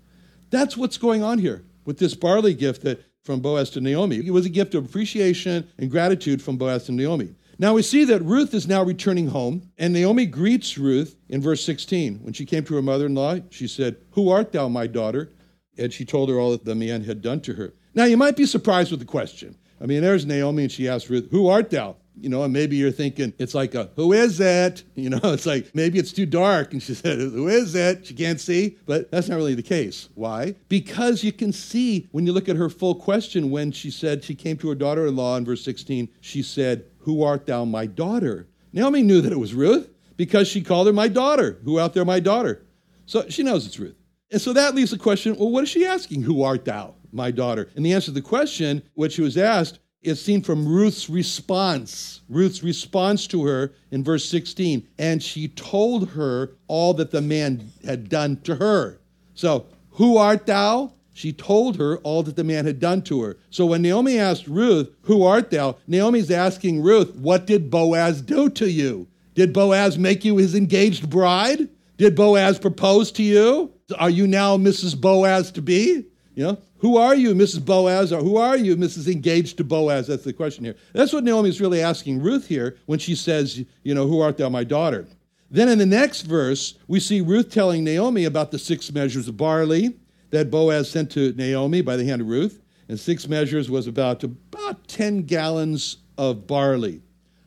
That's 0.50 0.75
what's 0.75 0.98
going 0.98 1.24
on 1.24 1.39
here 1.39 1.63
with 1.86 2.00
this 2.00 2.16
barley 2.16 2.54
gift 2.54 2.82
that 2.82 3.01
from 3.24 3.39
Boaz 3.39 3.70
to 3.70 3.80
Naomi. 3.80 4.18
It 4.18 4.32
was 4.32 4.46
a 4.46 4.50
gift 4.50 4.75
of 4.75 4.84
appreciation 4.84 5.70
and 5.78 5.89
gratitude 5.89 6.42
from 6.42 6.58
Boaz 6.58 6.84
to 6.88 6.92
Naomi. 6.92 7.36
Now 7.62 7.74
we 7.74 7.82
see 7.82 8.06
that 8.06 8.24
Ruth 8.24 8.54
is 8.54 8.70
now 8.70 8.84
returning 8.84 9.28
home, 9.28 9.70
and 9.78 9.92
Naomi 9.92 10.25
greets 10.25 10.78
Ruth 10.78 11.18
in 11.28 11.42
verse 11.42 11.62
16. 11.66 12.20
When 12.20 12.32
she 12.32 12.46
came 12.46 12.63
to 12.63 12.75
her 12.75 12.82
mother 12.82 13.08
in 13.08 13.16
law, 13.16 13.36
she 13.50 13.68
said, 13.68 13.98
Who 14.12 14.30
art 14.30 14.54
thou, 14.54 14.70
my 14.70 14.88
daughter? 14.88 15.34
And 15.78 15.92
she 15.92 16.06
told 16.06 16.30
her 16.30 16.39
all 16.39 16.51
that 16.51 16.63
the 16.63 16.74
man 16.74 17.04
had 17.04 17.22
done 17.22 17.42
to 17.42 17.54
her. 17.56 17.74
Now 17.94 18.06
you 18.06 18.16
might 18.16 18.38
be 18.38 18.46
surprised 18.46 18.92
with 18.92 19.01
the 19.01 19.06
question. 19.06 19.58
I 19.82 19.88
mean, 19.88 20.01
there's 20.01 20.25
Naomi, 20.25 20.63
and 20.63 20.72
she 20.72 20.88
asked 20.88 21.10
Ruth, 21.10 21.28
Who 21.32 21.48
art 21.48 21.70
thou? 21.70 21.98
You 22.16 22.30
know, 22.30 22.44
and 22.44 22.54
maybe 22.54 22.78
you're 22.78 22.92
thinking 22.92 23.34
it's 23.38 23.54
like 23.54 23.75
a 23.75 23.89
who 23.98 24.13
is 24.13 24.39
it? 24.39 24.84
You 24.96 25.10
know, 25.10 25.20
it's 25.24 25.46
like 25.46 25.74
maybe 25.74 26.00
it's 26.00 26.12
too 26.13 26.25
dark. 26.25 26.72
And 26.72 26.82
she 26.82 26.94
said, 26.96 27.20
Who 27.20 27.50
is 27.50 27.75
it? 27.75 28.06
She 28.06 28.13
can't 28.13 28.39
see. 28.39 28.78
But 28.86 29.12
that's 29.12 29.28
not 29.28 29.36
really 29.36 29.56
the 29.56 29.63
case. 29.63 30.08
Why? 30.16 30.56
Because 30.70 31.25
you 31.25 31.34
can 31.34 31.51
see 31.51 32.08
when 32.12 32.25
you 32.25 32.32
look 32.32 32.48
at 32.48 32.56
her 32.56 32.70
full 32.70 32.96
question 32.96 33.50
when 33.50 33.74
she 33.74 33.92
said 33.92 34.24
she 34.24 34.36
came 34.36 34.56
to 34.58 34.70
her 34.70 34.75
daughter 34.75 35.08
in 35.08 35.18
law 35.18 35.36
in 35.36 35.44
verse 35.44 35.63
16, 35.63 36.08
she 36.22 36.42
said, 36.42 36.86
who 37.00 37.24
art 37.24 37.46
thou, 37.46 37.65
my 37.65 37.86
daughter? 37.86 38.48
Naomi 38.72 39.01
knew 39.01 39.22
that 39.22 39.32
it 39.32 39.39
was 39.39 39.53
Ruth 39.53 39.89
because 40.15 40.48
she 40.48 40.62
called 40.62 40.88
her 40.88 40.94
my 40.94 41.08
daughter. 41.08 41.60
Who 41.63 41.79
out 41.79 41.94
there, 41.94 42.06
my 42.06 42.20
daughter? 42.20 42.65
So 43.06 43.27
she 43.29 43.44
knows 43.44 43.65
it's 43.65 43.79
Ruth. 43.79 43.96
And 44.32 44.41
so 44.41 44.53
that 44.53 44.75
leaves 44.75 44.91
the 44.91 44.98
question 44.98 45.36
well, 45.38 45.50
what 45.50 45.63
is 45.63 45.70
she 45.70 45.86
asking? 45.86 46.24
Who 46.24 46.44
art 46.44 46.65
thou, 46.65 46.96
my 47.12 47.32
daughter? 47.32 47.70
And 47.75 47.86
the 47.86 47.94
answer 47.94 48.08
to 48.08 48.12
the 48.12 48.22
question, 48.22 48.84
which 48.94 49.13
she 49.13 49.22
was 49.22 49.38
asked, 49.38 49.79
is 50.01 50.24
seen 50.24 50.41
from 50.41 50.68
Ruth's 50.68 51.10
response. 51.10 52.22
Ruth's 52.29 52.63
response 52.63 53.27
to 53.27 53.46
her 53.46 53.74
in 53.91 54.03
verse 54.03 54.29
16. 54.29 54.88
And 54.98 55.22
she 55.22 55.50
told 55.50 56.10
her 56.12 56.51
all 56.68 56.94
that 56.96 57.12
the 57.12 57.22
man 57.22 57.72
had 57.84 58.08
done 58.10 58.38
to 58.44 58.56
her. 58.56 59.00
So, 59.34 59.65
who 59.91 60.18
art 60.18 60.46
thou? 60.46 60.94
She 61.20 61.34
told 61.34 61.76
her 61.76 61.98
all 61.98 62.24
that 62.24 62.38
the 62.38 62.46
man 62.46 62.66
had 62.66 62.80
done 62.80 63.02
to 63.02 63.22
her. 63.22 63.38
So 63.50 63.66
when 63.66 63.82
Naomi 63.82 64.18
asked 64.18 64.48
Ruth, 64.48 64.90
Who 65.02 65.24
art 65.24 65.52
thou? 65.52 65.76
Naomi's 65.86 66.32
asking 66.32 66.82
Ruth, 66.82 67.14
What 67.14 67.46
did 67.46 67.70
Boaz 67.70 68.22
do 68.22 68.50
to 68.52 68.72
you? 68.72 69.06
Did 69.36 69.52
Boaz 69.52 69.98
make 69.98 70.24
you 70.24 70.38
his 70.38 70.56
engaged 70.56 71.10
bride? 71.10 71.68
Did 71.98 72.16
Boaz 72.16 72.58
propose 72.58 73.12
to 73.12 73.24
you? 73.24 73.70
Are 73.98 74.10
you 74.10 74.28
now 74.28 74.56
Mrs. 74.56 75.00
Boaz 75.00 75.52
to 75.52 75.62
be? 75.62 76.06
You 76.36 76.44
know, 76.44 76.58
who 76.78 76.96
are 76.96 77.16
you, 77.16 77.36
Mrs. 77.36 77.66
Boaz, 77.66 78.14
or 78.14 78.22
who 78.22 78.38
are 78.38 78.56
you, 78.56 78.78
Mrs. 78.78 79.12
Engaged 79.12 79.58
to 79.58 79.66
Boaz? 79.66 80.08
That's 80.08 80.24
the 80.24 80.32
question 80.32 80.64
here. 80.64 80.78
That's 80.94 81.12
what 81.12 81.26
Naomi 81.26 81.50
is 81.50 81.60
really 81.60 81.82
asking 81.82 82.22
Ruth 82.22 82.48
here 82.48 82.78
when 82.86 82.98
she 82.98 83.14
says, 83.14 83.66
you 83.84 83.94
know, 83.94 84.08
who 84.08 84.22
art 84.22 84.38
thou, 84.38 84.48
my 84.48 84.64
daughter? 84.64 85.06
Then 85.52 85.68
in 85.68 85.80
the 85.80 85.86
next 85.86 86.22
verse, 86.22 86.76
we 86.88 87.02
see 87.02 87.20
Ruth 87.20 87.52
telling 87.52 87.84
Naomi 87.84 88.24
about 88.24 88.52
the 88.52 88.60
six 88.60 88.90
measures 88.94 89.28
of 89.28 89.36
barley 89.36 89.98
that 90.31 90.51
Boaz 90.51 90.89
sent 90.89 91.12
to 91.12 91.33
Naomi 91.33 91.81
by 91.81 91.95
the 91.95 92.05
hand 92.05 92.21
of 92.21 92.27
Ruth. 92.27 92.62
And 92.88 93.00
six 93.00 93.27
measures 93.27 93.69
was 93.69 93.88
about, 93.88 94.24
about 94.24 94.88
10 94.88 95.24
gallons 95.24 95.98
of 96.17 96.48
barley. 96.48 97.01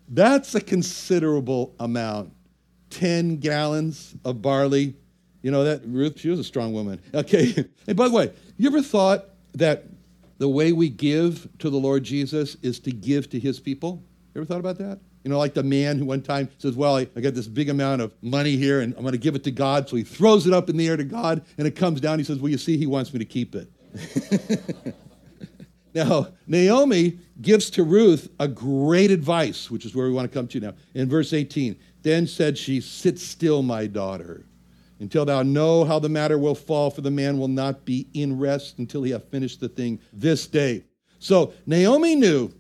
That's 0.09 0.55
a 0.55 0.61
considerable 0.61 1.75
amount. 1.81 2.33
10 2.91 3.39
gallons 3.39 4.15
of 4.25 4.41
barley. 4.43 4.95
You 5.43 5.51
know 5.51 5.65
that 5.65 5.83
Ruth, 5.85 6.21
she 6.21 6.29
was 6.29 6.39
a 6.39 6.45
strong 6.45 6.73
woman. 6.73 7.01
Okay. 7.13 7.69
And 7.87 7.97
by 7.97 8.09
the 8.09 8.15
way, 8.15 8.33
you 8.57 8.69
ever 8.69 8.81
thought 8.81 9.25
that 9.55 9.85
the 10.39 10.49
way 10.49 10.73
we 10.73 10.89
give 10.89 11.49
to 11.59 11.69
the 11.69 11.77
Lord 11.77 12.05
Jesus 12.05 12.57
is 12.63 12.79
to 12.81 12.93
give 12.93 13.29
to 13.31 13.41
his 13.41 13.59
people? 13.59 14.03
You 14.35 14.41
ever 14.41 14.47
thought 14.47 14.61
about 14.61 14.79
that? 14.79 15.01
You 15.25 15.31
know, 15.31 15.39
like 15.39 15.55
the 15.55 15.63
man 15.63 15.99
who 15.99 16.05
one 16.05 16.23
time 16.23 16.49
says, 16.59 16.75
Well, 16.75 16.97
I, 16.97 17.07
I 17.15 17.21
got 17.21 17.35
this 17.35 17.47
big 17.47 17.69
amount 17.69 18.03
of 18.03 18.13
money 18.23 18.57
here 18.57 18.81
and 18.81 18.95
I'm 18.95 19.03
going 19.03 19.13
to 19.13 19.19
give 19.19 19.35
it 19.35 19.45
to 19.45 19.51
God. 19.51 19.89
So 19.89 19.97
he 19.97 20.03
throws 20.03 20.47
it 20.47 20.53
up 20.53 20.69
in 20.69 20.77
the 20.77 20.89
air 20.89 20.97
to 20.97 21.05
God 21.05 21.45
and 21.59 21.67
it 21.67 21.77
comes 21.77 22.01
down. 22.01 22.19
He 22.19 22.25
says, 22.25 22.39
Well, 22.39 22.51
you 22.51 22.59
see, 22.59 22.77
he 22.77 22.87
wants 22.87 23.13
me 23.13 23.19
to 23.21 23.25
keep 23.25 23.55
it. 23.55 24.95
now, 25.95 26.29
Naomi 26.47 27.19
gives 27.41 27.71
to 27.71 27.85
Ruth 27.85 28.31
a 28.41 28.49
great 28.49 29.11
advice, 29.11 29.71
which 29.71 29.85
is 29.85 29.95
where 29.95 30.07
we 30.07 30.13
want 30.13 30.31
to 30.31 30.37
come 30.37 30.49
to 30.49 30.61
now. 30.61 30.75
In 30.95 31.09
verse 31.09 31.33
18, 31.33 31.79
then 32.03 32.27
said 32.27 32.59
she, 32.59 32.81
Sit 32.81 33.19
still, 33.21 33.63
my 33.63 33.87
daughter, 33.87 34.45
until 34.99 35.25
thou 35.25 35.43
know 35.43 35.85
how 35.85 36.01
the 36.01 36.09
matter 36.09 36.37
will 36.37 36.57
fall, 36.57 36.91
for 36.91 37.03
the 37.03 37.11
man 37.13 37.39
will 37.39 37.49
not 37.49 37.85
be 37.85 38.09
in 38.15 38.41
rest 38.41 38.79
until 38.79 39.05
he 39.05 39.13
have 39.13 39.29
finished 39.29 39.61
the 39.61 39.69
thing 39.69 40.01
this 40.13 40.49
day. 40.49 40.83
So 41.21 41.53
Naomi 41.67 42.17
knew 42.17 42.53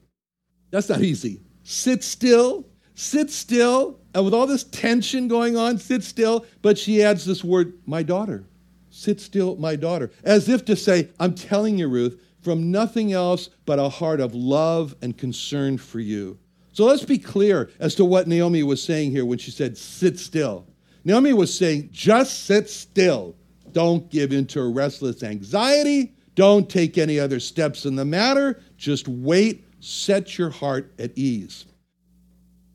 that's 0.70 0.88
not 0.88 1.00
easy 1.00 1.40
sit 1.64 2.02
still, 2.02 2.66
sit 2.94 3.30
still. 3.30 3.98
And 4.14 4.24
with 4.24 4.34
all 4.34 4.46
this 4.46 4.64
tension 4.64 5.26
going 5.28 5.56
on, 5.56 5.78
sit 5.78 6.04
still. 6.04 6.44
But 6.60 6.76
she 6.78 7.02
adds 7.02 7.24
this 7.24 7.42
word, 7.42 7.72
my 7.86 8.02
daughter. 8.02 8.44
Sit 8.90 9.20
still, 9.20 9.56
my 9.56 9.74
daughter. 9.74 10.10
As 10.22 10.48
if 10.48 10.64
to 10.66 10.76
say, 10.76 11.08
I'm 11.18 11.34
telling 11.34 11.78
you, 11.78 11.88
Ruth, 11.88 12.20
from 12.42 12.70
nothing 12.70 13.12
else 13.12 13.48
but 13.64 13.78
a 13.78 13.88
heart 13.88 14.20
of 14.20 14.34
love 14.34 14.94
and 15.00 15.16
concern 15.16 15.78
for 15.78 16.00
you. 16.00 16.38
So 16.72 16.84
let's 16.84 17.04
be 17.04 17.18
clear 17.18 17.70
as 17.78 17.94
to 17.96 18.04
what 18.04 18.26
Naomi 18.26 18.62
was 18.62 18.82
saying 18.82 19.10
here 19.10 19.24
when 19.24 19.38
she 19.38 19.50
said, 19.50 19.78
sit 19.78 20.18
still. 20.18 20.66
Naomi 21.04 21.32
was 21.32 21.56
saying, 21.56 21.88
just 21.92 22.44
sit 22.44 22.68
still. 22.68 23.34
Don't 23.72 24.08
give 24.10 24.32
in 24.32 24.46
to 24.48 24.60
a 24.60 24.68
restless 24.68 25.22
anxiety. 25.22 26.14
Don't 26.34 26.68
take 26.68 26.98
any 26.98 27.18
other 27.18 27.40
steps 27.40 27.84
in 27.84 27.96
the 27.96 28.04
matter. 28.04 28.60
Just 28.76 29.08
wait 29.08 29.66
set 29.82 30.38
your 30.38 30.50
heart 30.50 30.92
at 30.98 31.10
ease. 31.18 31.66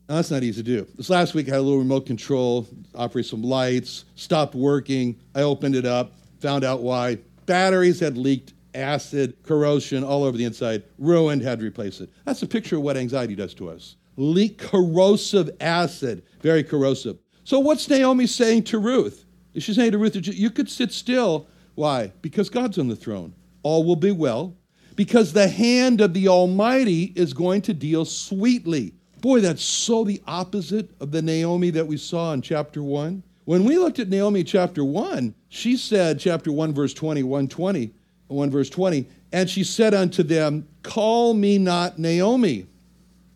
Now, 0.08 0.16
that's 0.16 0.30
not 0.30 0.42
easy 0.42 0.62
to 0.62 0.82
do. 0.82 0.86
This 0.94 1.10
last 1.10 1.34
week, 1.34 1.48
I 1.48 1.52
had 1.52 1.60
a 1.60 1.62
little 1.62 1.78
remote 1.78 2.06
control, 2.06 2.66
operate 2.94 3.26
some 3.26 3.42
lights, 3.42 4.04
stopped 4.14 4.54
working. 4.54 5.18
I 5.34 5.42
opened 5.42 5.74
it 5.74 5.84
up, 5.84 6.12
found 6.40 6.64
out 6.64 6.82
why. 6.82 7.18
Batteries 7.46 8.00
had 8.00 8.16
leaked 8.16 8.52
acid, 8.74 9.36
corrosion 9.42 10.04
all 10.04 10.22
over 10.22 10.36
the 10.36 10.44
inside, 10.44 10.82
ruined, 10.98 11.42
had 11.42 11.60
to 11.60 11.66
replace 11.66 12.00
it. 12.00 12.10
That's 12.24 12.42
a 12.42 12.46
picture 12.46 12.76
of 12.76 12.82
what 12.82 12.96
anxiety 12.96 13.34
does 13.34 13.54
to 13.54 13.70
us. 13.70 13.96
Leak 14.16 14.58
corrosive 14.58 15.50
acid, 15.60 16.22
very 16.42 16.62
corrosive. 16.62 17.18
So, 17.44 17.58
what's 17.58 17.88
Naomi 17.88 18.26
saying 18.26 18.64
to 18.64 18.78
Ruth? 18.78 19.24
She's 19.56 19.76
saying 19.76 19.92
to 19.92 19.98
Ruth, 19.98 20.14
you 20.14 20.50
could 20.50 20.68
sit 20.68 20.92
still. 20.92 21.46
Why? 21.74 22.12
Because 22.20 22.50
God's 22.50 22.78
on 22.78 22.88
the 22.88 22.96
throne. 22.96 23.34
All 23.62 23.84
will 23.84 23.96
be 23.96 24.12
well 24.12 24.54
because 24.98 25.32
the 25.32 25.46
hand 25.46 26.00
of 26.00 26.12
the 26.12 26.26
Almighty 26.26 27.12
is 27.14 27.32
going 27.32 27.62
to 27.62 27.72
deal 27.72 28.04
sweetly. 28.04 28.92
Boy, 29.20 29.38
that's 29.40 29.62
so 29.62 30.02
the 30.02 30.20
opposite 30.26 30.90
of 31.00 31.12
the 31.12 31.22
Naomi 31.22 31.70
that 31.70 31.86
we 31.86 31.96
saw 31.96 32.32
in 32.32 32.42
chapter 32.42 32.82
1. 32.82 33.22
When 33.44 33.62
we 33.62 33.78
looked 33.78 34.00
at 34.00 34.08
Naomi 34.08 34.42
chapter 34.42 34.84
1, 34.84 35.36
she 35.50 35.76
said, 35.76 36.18
chapter 36.18 36.50
1, 36.50 36.74
verse 36.74 36.92
20, 36.94 37.22
120, 37.22 37.94
1 38.26 38.50
verse 38.50 38.68
20, 38.68 39.06
and 39.30 39.48
she 39.48 39.62
said 39.62 39.94
unto 39.94 40.24
them, 40.24 40.66
Call 40.82 41.32
me 41.32 41.58
not 41.58 42.00
Naomi, 42.00 42.66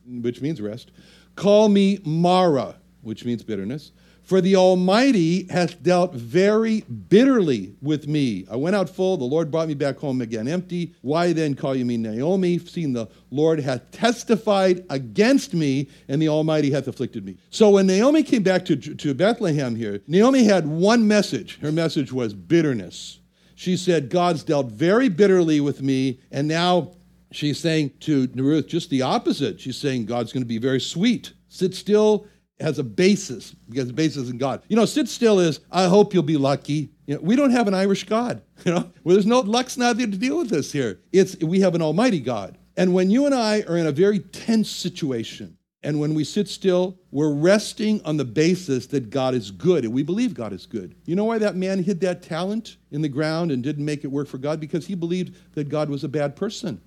which 0.05 0.41
means 0.41 0.61
rest. 0.61 0.91
Call 1.37 1.69
me 1.69 2.01
Mara, 2.05 2.75
which 3.03 3.25
means 3.25 3.45
bitterness. 3.45 3.93
For 4.23 4.41
the 4.41 4.57
Almighty 4.57 5.47
hath 5.51 5.83
dealt 5.83 6.15
very 6.15 6.83
bitterly 6.83 7.75
with 7.83 8.07
me. 8.07 8.47
I 8.51 8.57
went 8.57 8.77
out 8.77 8.89
full, 8.89 9.17
the 9.17 9.25
Lord 9.25 9.51
brought 9.51 9.69
me 9.69 9.75
back 9.75 9.99
home 9.99 10.21
again 10.21 10.47
empty. 10.47 10.95
Why 11.03 11.33
then 11.33 11.55
call 11.55 11.75
you 11.75 11.85
me 11.85 11.97
Naomi, 11.97 12.59
seeing 12.59 12.93
the 12.93 13.09
Lord 13.31 13.59
hath 13.59 13.91
testified 13.91 14.85
against 14.91 15.55
me, 15.55 15.89
and 16.09 16.23
the 16.23 16.29
Almighty 16.29 16.71
hath 16.71 16.87
afflicted 16.87 17.25
me? 17.25 17.37
So 17.51 17.71
when 17.71 17.87
Naomi 17.87 18.23
came 18.23 18.43
back 18.43 18.65
to, 18.67 18.77
to 18.77 19.15
Bethlehem 19.15 19.75
here, 19.75 20.01
Naomi 20.07 20.45
had 20.45 20.69
one 20.69 21.07
message. 21.09 21.59
Her 21.61 21.73
message 21.73 22.13
was 22.13 22.33
bitterness. 22.33 23.19
She 23.55 23.77
said, 23.77 24.09
God's 24.09 24.45
dealt 24.45 24.67
very 24.69 25.09
bitterly 25.09 25.61
with 25.61 25.83
me, 25.83 26.21
and 26.31 26.47
now 26.47 26.93
she's 27.33 27.59
saying 27.59 27.93
to 28.01 28.29
Ruth 28.35 28.69
just 28.69 28.89
the 28.89 29.03
opposite. 29.03 29.61
She's 29.61 29.77
saying 29.77 30.07
God's 30.07 30.33
going 30.33 30.43
to 30.43 30.49
be 30.49 30.59
very 30.59 30.81
sweet. 30.81 31.33
Sit 31.49 31.75
still 31.75 32.27
has 32.63 32.79
a 32.79 32.85
basis 32.85 33.55
because 33.69 33.87
the 33.87 33.93
basis 33.93 34.31
in 34.31 34.39
God. 34.39 34.63
You 34.69 34.77
know, 34.77 34.85
sit 34.85 35.09
still 35.09 35.39
is 35.39 35.61
I 35.71 35.87
hope 35.87 36.15
you'll 36.15 36.23
be 36.23 36.37
lucky. 36.37 36.93
You 37.07 37.17
know, 37.17 37.21
we 37.21 37.37
don't 37.37 37.51
have 37.51 37.69
an 37.69 37.75
Irish 37.75 38.05
God. 38.05 38.43
You 38.65 38.73
know, 38.73 38.93
well, 39.03 39.17
there's 39.17 39.27
no 39.27 39.41
luck's 39.41 39.77
not 39.77 39.97
there 39.97 40.07
to 40.07 40.17
deal 40.17 40.39
with 40.39 40.49
this 40.49 40.71
here. 40.71 41.01
It's 41.11 41.37
we 41.39 41.59
have 41.61 41.75
an 41.75 41.83
Almighty 41.83 42.21
God. 42.21 42.59
And 42.77 42.95
when 42.95 43.11
you 43.11 43.27
and 43.27 43.35
I 43.35 43.63
are 43.63 43.77
in 43.77 43.89
a 43.89 43.93
very 43.93 44.21
tense 44.21 44.71
situation, 44.71 45.59
and 45.83 45.99
when 45.99 46.15
we 46.15 46.23
sit 46.23 46.49
still, 46.49 46.97
we're 47.11 47.35
resting 47.35 48.01
on 48.05 48.17
the 48.17 48.25
basis 48.25 48.87
that 48.87 49.11
God 49.11 49.35
is 49.35 49.51
good, 49.51 49.85
and 49.85 49.93
we 49.93 50.05
believe 50.05 50.33
God 50.33 50.53
is 50.53 50.65
good. 50.65 50.95
You 51.07 51.17
know 51.17 51.25
why 51.25 51.39
that 51.39 51.57
man 51.57 51.83
hid 51.83 52.01
that 52.03 52.23
talent 52.23 52.77
in 52.93 53.03
the 53.03 53.09
ground 53.09 53.51
and 53.51 53.65
didn't 53.65 53.85
make 53.85 54.05
it 54.05 54.09
work 54.09 54.29
for 54.29 54.39
God? 54.39 54.61
Because 54.61 54.87
he 54.87 54.95
believed 54.95 55.37
that 55.55 55.69
God 55.69 55.91
was 55.91 56.05
a 56.05 56.09
bad 56.09 56.37
person. 56.37 56.81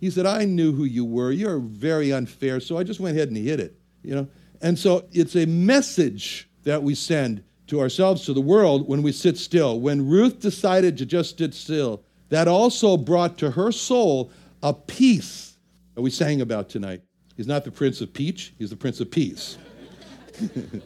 He 0.00 0.10
said, 0.10 0.26
I 0.26 0.46
knew 0.46 0.72
who 0.72 0.84
you 0.84 1.04
were. 1.04 1.30
You're 1.30 1.60
very 1.60 2.12
unfair, 2.12 2.58
so 2.58 2.76
I 2.76 2.82
just 2.82 2.98
went 2.98 3.16
ahead 3.16 3.28
and 3.28 3.36
hid 3.36 3.60
it. 3.60 3.78
You 4.02 4.16
know, 4.16 4.28
and 4.60 4.78
so 4.78 5.04
it's 5.12 5.36
a 5.36 5.46
message 5.46 6.48
that 6.64 6.82
we 6.82 6.94
send 6.94 7.42
to 7.68 7.80
ourselves, 7.80 8.24
to 8.26 8.32
the 8.32 8.40
world, 8.40 8.88
when 8.88 9.02
we 9.02 9.12
sit 9.12 9.38
still. 9.38 9.80
When 9.80 10.08
Ruth 10.08 10.40
decided 10.40 10.98
to 10.98 11.06
just 11.06 11.38
sit 11.38 11.54
still, 11.54 12.02
that 12.28 12.48
also 12.48 12.96
brought 12.96 13.38
to 13.38 13.50
her 13.52 13.72
soul 13.72 14.30
a 14.62 14.74
peace 14.74 15.56
that 15.94 16.02
we 16.02 16.10
sang 16.10 16.40
about 16.40 16.68
tonight. 16.68 17.02
He's 17.36 17.46
not 17.46 17.64
the 17.64 17.70
Prince 17.70 18.00
of 18.00 18.12
Peach, 18.12 18.52
he's 18.58 18.70
the 18.70 18.76
Prince 18.76 19.00
of 19.00 19.10
Peace. 19.10 19.56
and 20.40 20.82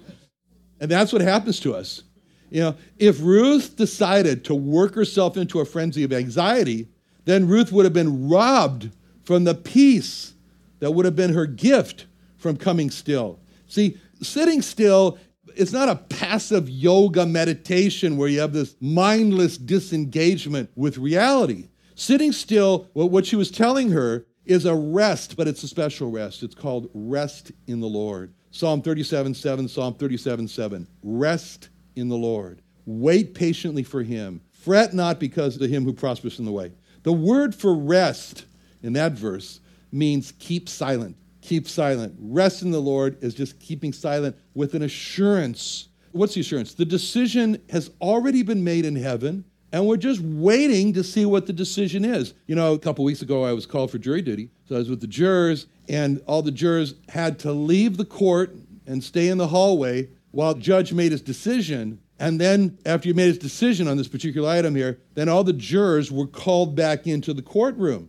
that's 0.90 1.12
what 1.12 1.23
happens 1.23 1.59
to 1.61 1.75
us. 1.75 2.02
You 2.50 2.61
know, 2.61 2.76
if 2.99 3.21
Ruth 3.21 3.76
decided 3.76 4.45
to 4.45 4.54
work 4.54 4.95
herself 4.95 5.37
into 5.37 5.61
a 5.61 5.64
frenzy 5.64 6.04
of 6.04 6.12
anxiety, 6.12 6.88
then 7.25 7.49
Ruth 7.49 7.73
would 7.73 7.85
have 7.85 7.93
been 7.93 8.28
robbed 8.28 8.90
from 9.25 9.45
the 9.45 9.54
peace 9.54 10.35
that 10.78 10.93
would 10.93 11.04
have 11.04 11.16
been 11.16 11.33
her 11.33 11.47
gift 11.47 12.07
from 12.37 12.57
coming 12.57 12.90
still. 12.90 13.40
See, 13.75 13.99
sitting 14.23 14.62
still 14.62 15.19
it's 15.57 15.73
not 15.73 15.88
a 15.88 15.97
passive 15.97 16.69
yoga 16.69 17.26
meditation 17.26 18.16
where 18.16 18.28
you 18.28 18.38
have 18.40 18.52
this 18.52 18.76
mindless 18.81 19.57
disengagement 19.59 20.71
with 20.76 20.97
reality. 20.97 21.69
Sitting 21.97 22.31
still, 22.31 22.88
what 22.93 23.26
she 23.26 23.35
was 23.35 23.50
telling 23.50 23.90
her 23.90 24.26
is 24.45 24.64
a 24.64 24.75
rest, 24.76 25.37
but 25.37 25.49
it's 25.49 25.64
a 25.64 25.69
special 25.69 26.09
rest. 26.12 26.45
It's 26.45 26.54
called 26.54 26.88
rest 26.95 27.50
in 27.66 27.81
the 27.81 27.88
Lord. 27.88 28.33
Psalm 28.52 28.81
37 28.81 29.35
7, 29.35 29.66
Psalm 29.66 29.95
37 29.95 30.47
7. 30.47 30.87
Rest 31.02 31.69
in 31.97 32.09
the 32.09 32.16
Lord. 32.16 32.62
Wait 32.87 33.35
patiently 33.35 33.83
for 33.83 34.04
him. 34.04 34.40
Fret 34.52 34.95
not 34.95 35.19
because 35.19 35.61
of 35.61 35.69
him 35.69 35.85
who 35.85 35.93
prospers 35.93 36.38
in 36.38 36.45
the 36.45 36.52
way. 36.52 36.71
The 37.02 37.12
word 37.12 37.57
for 37.57 37.75
rest 37.75 38.47
in 38.85 38.93
that 38.93 39.12
verse 39.12 39.59
means 39.90 40.33
keep 40.38 40.69
silent 40.69 41.16
keep 41.44 41.68
silent. 41.68 42.16
Rest 42.18 42.62
in 42.62 42.70
the 42.70 42.80
Lord 42.80 43.22
is 43.22 43.34
just 43.34 43.60
keeping 43.60 43.92
silent 43.92 44.36
with 44.54 44.74
an 44.74 44.82
assurance. 44.82 45.88
What's 46.12 46.34
the 46.34 46.40
assurance? 46.40 46.74
The 46.74 46.84
decision 46.84 47.60
has 47.70 47.90
already 48.00 48.42
been 48.42 48.64
made 48.64 48.86
in 48.86 48.96
heaven, 48.96 49.44
and 49.70 49.86
we're 49.86 49.98
just 49.98 50.20
waiting 50.20 50.92
to 50.94 51.04
see 51.04 51.26
what 51.26 51.46
the 51.46 51.52
decision 51.52 52.04
is. 52.04 52.32
You 52.46 52.54
know, 52.54 52.72
a 52.72 52.78
couple 52.78 53.04
weeks 53.04 53.20
ago, 53.20 53.44
I 53.44 53.52
was 53.52 53.66
called 53.66 53.90
for 53.90 53.98
jury 53.98 54.22
duty. 54.22 54.50
So 54.66 54.76
I 54.76 54.78
was 54.78 54.88
with 54.88 55.00
the 55.00 55.06
jurors, 55.06 55.66
and 55.88 56.22
all 56.26 56.40
the 56.40 56.50
jurors 56.50 56.94
had 57.10 57.38
to 57.40 57.52
leave 57.52 57.98
the 57.98 58.04
court 58.04 58.54
and 58.86 59.04
stay 59.04 59.28
in 59.28 59.38
the 59.38 59.48
hallway 59.48 60.08
while 60.30 60.54
the 60.54 60.60
judge 60.60 60.92
made 60.92 61.12
his 61.12 61.20
decision. 61.20 62.00
And 62.18 62.40
then, 62.40 62.78
after 62.86 63.08
he 63.08 63.12
made 63.12 63.26
his 63.26 63.38
decision 63.38 63.86
on 63.86 63.96
this 63.98 64.08
particular 64.08 64.48
item 64.48 64.74
here, 64.74 65.00
then 65.14 65.28
all 65.28 65.44
the 65.44 65.52
jurors 65.52 66.10
were 66.10 66.26
called 66.26 66.74
back 66.74 67.06
into 67.06 67.34
the 67.34 67.42
courtroom. 67.42 68.08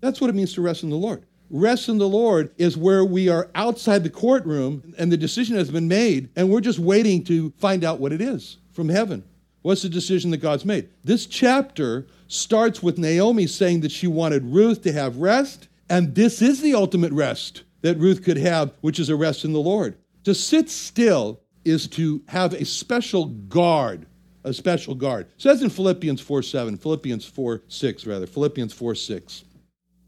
That's 0.00 0.20
what 0.20 0.30
it 0.30 0.36
means 0.36 0.52
to 0.54 0.62
rest 0.62 0.84
in 0.84 0.90
the 0.90 0.96
Lord. 0.96 1.25
Rest 1.50 1.88
in 1.88 1.98
the 1.98 2.08
Lord 2.08 2.50
is 2.58 2.76
where 2.76 3.04
we 3.04 3.28
are 3.28 3.48
outside 3.54 4.02
the 4.02 4.10
courtroom 4.10 4.94
and 4.98 5.12
the 5.12 5.16
decision 5.16 5.56
has 5.56 5.70
been 5.70 5.86
made, 5.86 6.28
and 6.34 6.50
we're 6.50 6.60
just 6.60 6.80
waiting 6.80 7.22
to 7.24 7.52
find 7.58 7.84
out 7.84 8.00
what 8.00 8.12
it 8.12 8.20
is 8.20 8.58
from 8.72 8.88
heaven. 8.88 9.22
What's 9.62 9.82
the 9.82 9.88
decision 9.88 10.30
that 10.32 10.38
God's 10.38 10.64
made? 10.64 10.88
This 11.04 11.26
chapter 11.26 12.06
starts 12.28 12.82
with 12.82 12.98
Naomi 12.98 13.46
saying 13.46 13.80
that 13.80 13.92
she 13.92 14.06
wanted 14.06 14.44
Ruth 14.44 14.82
to 14.82 14.92
have 14.92 15.18
rest, 15.18 15.68
and 15.88 16.14
this 16.14 16.42
is 16.42 16.60
the 16.60 16.74
ultimate 16.74 17.12
rest 17.12 17.62
that 17.82 17.98
Ruth 17.98 18.24
could 18.24 18.38
have, 18.38 18.72
which 18.80 18.98
is 18.98 19.08
a 19.08 19.16
rest 19.16 19.44
in 19.44 19.52
the 19.52 19.60
Lord. 19.60 19.96
To 20.24 20.34
sit 20.34 20.68
still 20.68 21.40
is 21.64 21.86
to 21.88 22.22
have 22.28 22.54
a 22.54 22.64
special 22.64 23.26
guard, 23.26 24.06
a 24.42 24.52
special 24.52 24.94
guard. 24.94 25.26
Says 25.36 25.62
in 25.62 25.70
Philippians 25.70 26.20
4 26.20 26.42
7, 26.42 26.76
Philippians 26.76 27.24
4 27.24 27.62
6, 27.68 28.06
rather, 28.06 28.26
Philippians 28.26 28.72
4 28.72 28.94
6. 28.94 29.44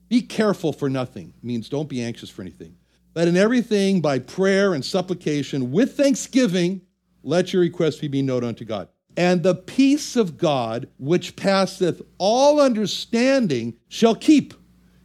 Be 0.09 0.23
careful 0.23 0.73
for 0.73 0.88
nothing, 0.88 1.35
means 1.43 1.69
don't 1.69 1.88
be 1.88 2.03
anxious 2.03 2.31
for 2.31 2.43
anything. 2.43 2.77
But 3.15 3.29
in 3.29 3.37
everything, 3.37 4.00
by 4.00 4.21
prayer 4.21 4.75
and 4.75 4.85
supplication, 4.85 5.73
with 5.73 5.97
thanksgiving, 5.97 6.83
let 7.23 7.53
your 7.53 7.62
requests 7.62 7.99
be 7.99 8.23
known 8.23 8.45
unto 8.45 8.65
God. 8.65 8.88
And 9.17 9.43
the 9.43 9.57
peace 9.57 10.15
of 10.15 10.38
God, 10.38 10.88
which 10.99 11.35
passeth 11.35 12.00
all 12.19 12.61
understanding, 12.61 13.77
shall 13.88 14.15
keep 14.15 14.55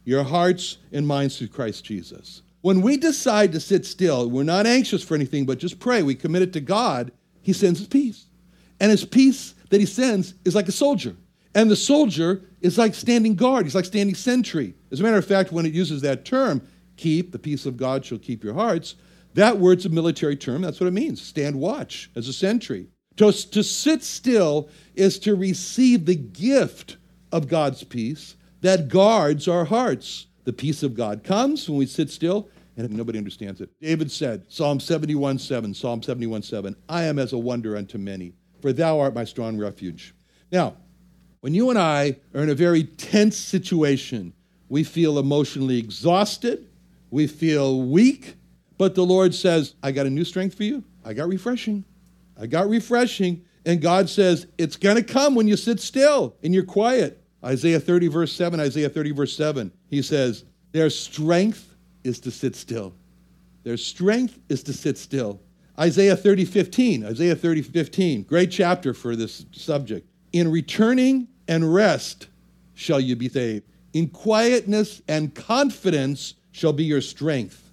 your 0.04 0.22
hearts 0.22 0.78
and 0.92 1.06
minds 1.06 1.36
through 1.36 1.48
Christ 1.48 1.84
Jesus. 1.84 2.42
When 2.60 2.80
we 2.80 2.96
decide 2.96 3.52
to 3.52 3.60
sit 3.60 3.84
still, 3.84 4.30
we're 4.30 4.44
not 4.44 4.66
anxious 4.66 5.02
for 5.02 5.14
anything, 5.14 5.44
but 5.44 5.58
just 5.58 5.80
pray, 5.80 6.02
we 6.02 6.14
commit 6.14 6.42
it 6.42 6.52
to 6.52 6.60
God, 6.60 7.12
He 7.42 7.52
sends 7.52 7.80
His 7.80 7.88
peace. 7.88 8.26
And 8.80 8.90
His 8.90 9.04
peace 9.04 9.54
that 9.70 9.80
He 9.80 9.86
sends 9.86 10.34
is 10.44 10.54
like 10.54 10.68
a 10.68 10.72
soldier. 10.72 11.16
And 11.54 11.70
the 11.70 11.76
soldier 11.76 12.42
is 12.60 12.78
like 12.78 12.94
standing 12.94 13.34
guard, 13.34 13.66
he's 13.66 13.74
like 13.74 13.84
standing 13.84 14.14
sentry. 14.14 14.74
As 14.90 15.00
a 15.00 15.02
matter 15.02 15.18
of 15.18 15.26
fact, 15.26 15.52
when 15.52 15.66
it 15.66 15.72
uses 15.72 16.02
that 16.02 16.24
term, 16.24 16.66
keep, 16.96 17.32
the 17.32 17.38
peace 17.38 17.66
of 17.66 17.76
God 17.76 18.04
shall 18.04 18.18
keep 18.18 18.42
your 18.42 18.54
hearts, 18.54 18.96
that 19.34 19.58
word's 19.58 19.86
a 19.86 19.88
military 19.88 20.36
term. 20.36 20.62
That's 20.62 20.80
what 20.80 20.86
it 20.86 20.92
means 20.92 21.20
stand 21.20 21.58
watch 21.58 22.10
as 22.16 22.28
a 22.28 22.32
sentry. 22.32 22.88
To, 23.16 23.30
to 23.32 23.62
sit 23.62 24.02
still 24.02 24.68
is 24.94 25.18
to 25.20 25.36
receive 25.36 26.04
the 26.04 26.16
gift 26.16 26.96
of 27.30 27.48
God's 27.48 27.84
peace 27.84 28.36
that 28.60 28.88
guards 28.88 29.46
our 29.46 29.64
hearts. 29.64 30.26
The 30.44 30.52
peace 30.52 30.82
of 30.82 30.94
God 30.94 31.22
comes 31.22 31.68
when 31.68 31.78
we 31.78 31.86
sit 31.86 32.10
still, 32.10 32.48
and 32.76 32.90
nobody 32.90 33.18
understands 33.18 33.60
it. 33.60 33.70
David 33.80 34.10
said, 34.10 34.44
Psalm 34.48 34.80
71 34.80 35.38
7, 35.38 35.74
Psalm 35.74 36.02
71 36.02 36.42
7, 36.42 36.76
I 36.88 37.04
am 37.04 37.18
as 37.18 37.32
a 37.32 37.38
wonder 37.38 37.76
unto 37.76 37.98
many, 37.98 38.32
for 38.60 38.72
thou 38.72 38.98
art 39.00 39.14
my 39.14 39.24
strong 39.24 39.58
refuge. 39.58 40.14
Now, 40.50 40.76
when 41.44 41.52
you 41.52 41.68
and 41.68 41.78
I 41.78 42.16
are 42.34 42.40
in 42.40 42.48
a 42.48 42.54
very 42.54 42.84
tense 42.84 43.36
situation, 43.36 44.32
we 44.70 44.82
feel 44.82 45.18
emotionally 45.18 45.76
exhausted, 45.76 46.66
we 47.10 47.26
feel 47.26 47.82
weak, 47.82 48.36
but 48.78 48.94
the 48.94 49.04
Lord 49.04 49.34
says, 49.34 49.74
I 49.82 49.92
got 49.92 50.06
a 50.06 50.10
new 50.10 50.24
strength 50.24 50.54
for 50.54 50.62
you. 50.62 50.82
I 51.04 51.12
got 51.12 51.28
refreshing. 51.28 51.84
I 52.40 52.46
got 52.46 52.70
refreshing. 52.70 53.44
And 53.66 53.82
God 53.82 54.08
says, 54.08 54.46
It's 54.56 54.76
going 54.76 54.96
to 54.96 55.02
come 55.02 55.34
when 55.34 55.46
you 55.46 55.54
sit 55.58 55.80
still 55.80 56.34
and 56.42 56.54
you're 56.54 56.64
quiet. 56.64 57.22
Isaiah 57.44 57.78
30, 57.78 58.08
verse 58.08 58.32
7, 58.32 58.58
Isaiah 58.58 58.88
30, 58.88 59.10
verse 59.10 59.36
7, 59.36 59.70
he 59.90 60.00
says, 60.00 60.44
Their 60.72 60.88
strength 60.88 61.76
is 62.04 62.20
to 62.20 62.30
sit 62.30 62.56
still. 62.56 62.94
Their 63.64 63.76
strength 63.76 64.38
is 64.48 64.62
to 64.62 64.72
sit 64.72 64.96
still. 64.96 65.42
Isaiah 65.78 66.16
30, 66.16 66.46
15, 66.46 67.04
Isaiah 67.04 67.36
30, 67.36 67.60
15, 67.60 68.22
great 68.22 68.50
chapter 68.50 68.94
for 68.94 69.14
this 69.14 69.44
subject. 69.52 70.08
In 70.32 70.50
returning 70.50 71.28
and 71.48 71.72
rest 71.74 72.28
shall 72.74 73.00
you 73.00 73.16
be 73.16 73.28
saved. 73.28 73.64
In 73.92 74.08
quietness 74.08 75.02
and 75.08 75.34
confidence 75.34 76.34
shall 76.52 76.72
be 76.72 76.84
your 76.84 77.00
strength. 77.00 77.70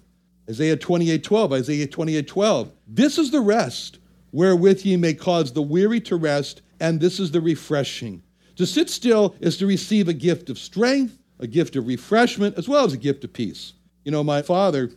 Isaiah 0.48 0.76
28, 0.76 1.22
12, 1.22 1.52
Isaiah 1.52 1.86
28, 1.86 2.26
12. 2.26 2.72
This 2.88 3.18
is 3.18 3.30
the 3.30 3.40
rest 3.40 3.98
wherewith 4.32 4.84
ye 4.84 4.96
may 4.96 5.14
cause 5.14 5.52
the 5.52 5.62
weary 5.62 6.00
to 6.00 6.16
rest, 6.16 6.62
and 6.80 7.00
this 7.00 7.20
is 7.20 7.30
the 7.30 7.40
refreshing. 7.40 8.22
To 8.56 8.66
sit 8.66 8.90
still 8.90 9.34
is 9.40 9.56
to 9.58 9.66
receive 9.66 10.08
a 10.08 10.14
gift 10.14 10.50
of 10.50 10.58
strength, 10.58 11.18
a 11.38 11.46
gift 11.46 11.76
of 11.76 11.86
refreshment, 11.86 12.56
as 12.58 12.68
well 12.68 12.84
as 12.84 12.92
a 12.92 12.98
gift 12.98 13.24
of 13.24 13.32
peace. 13.32 13.74
You 14.04 14.12
know, 14.12 14.24
my 14.24 14.42
father, 14.42 14.90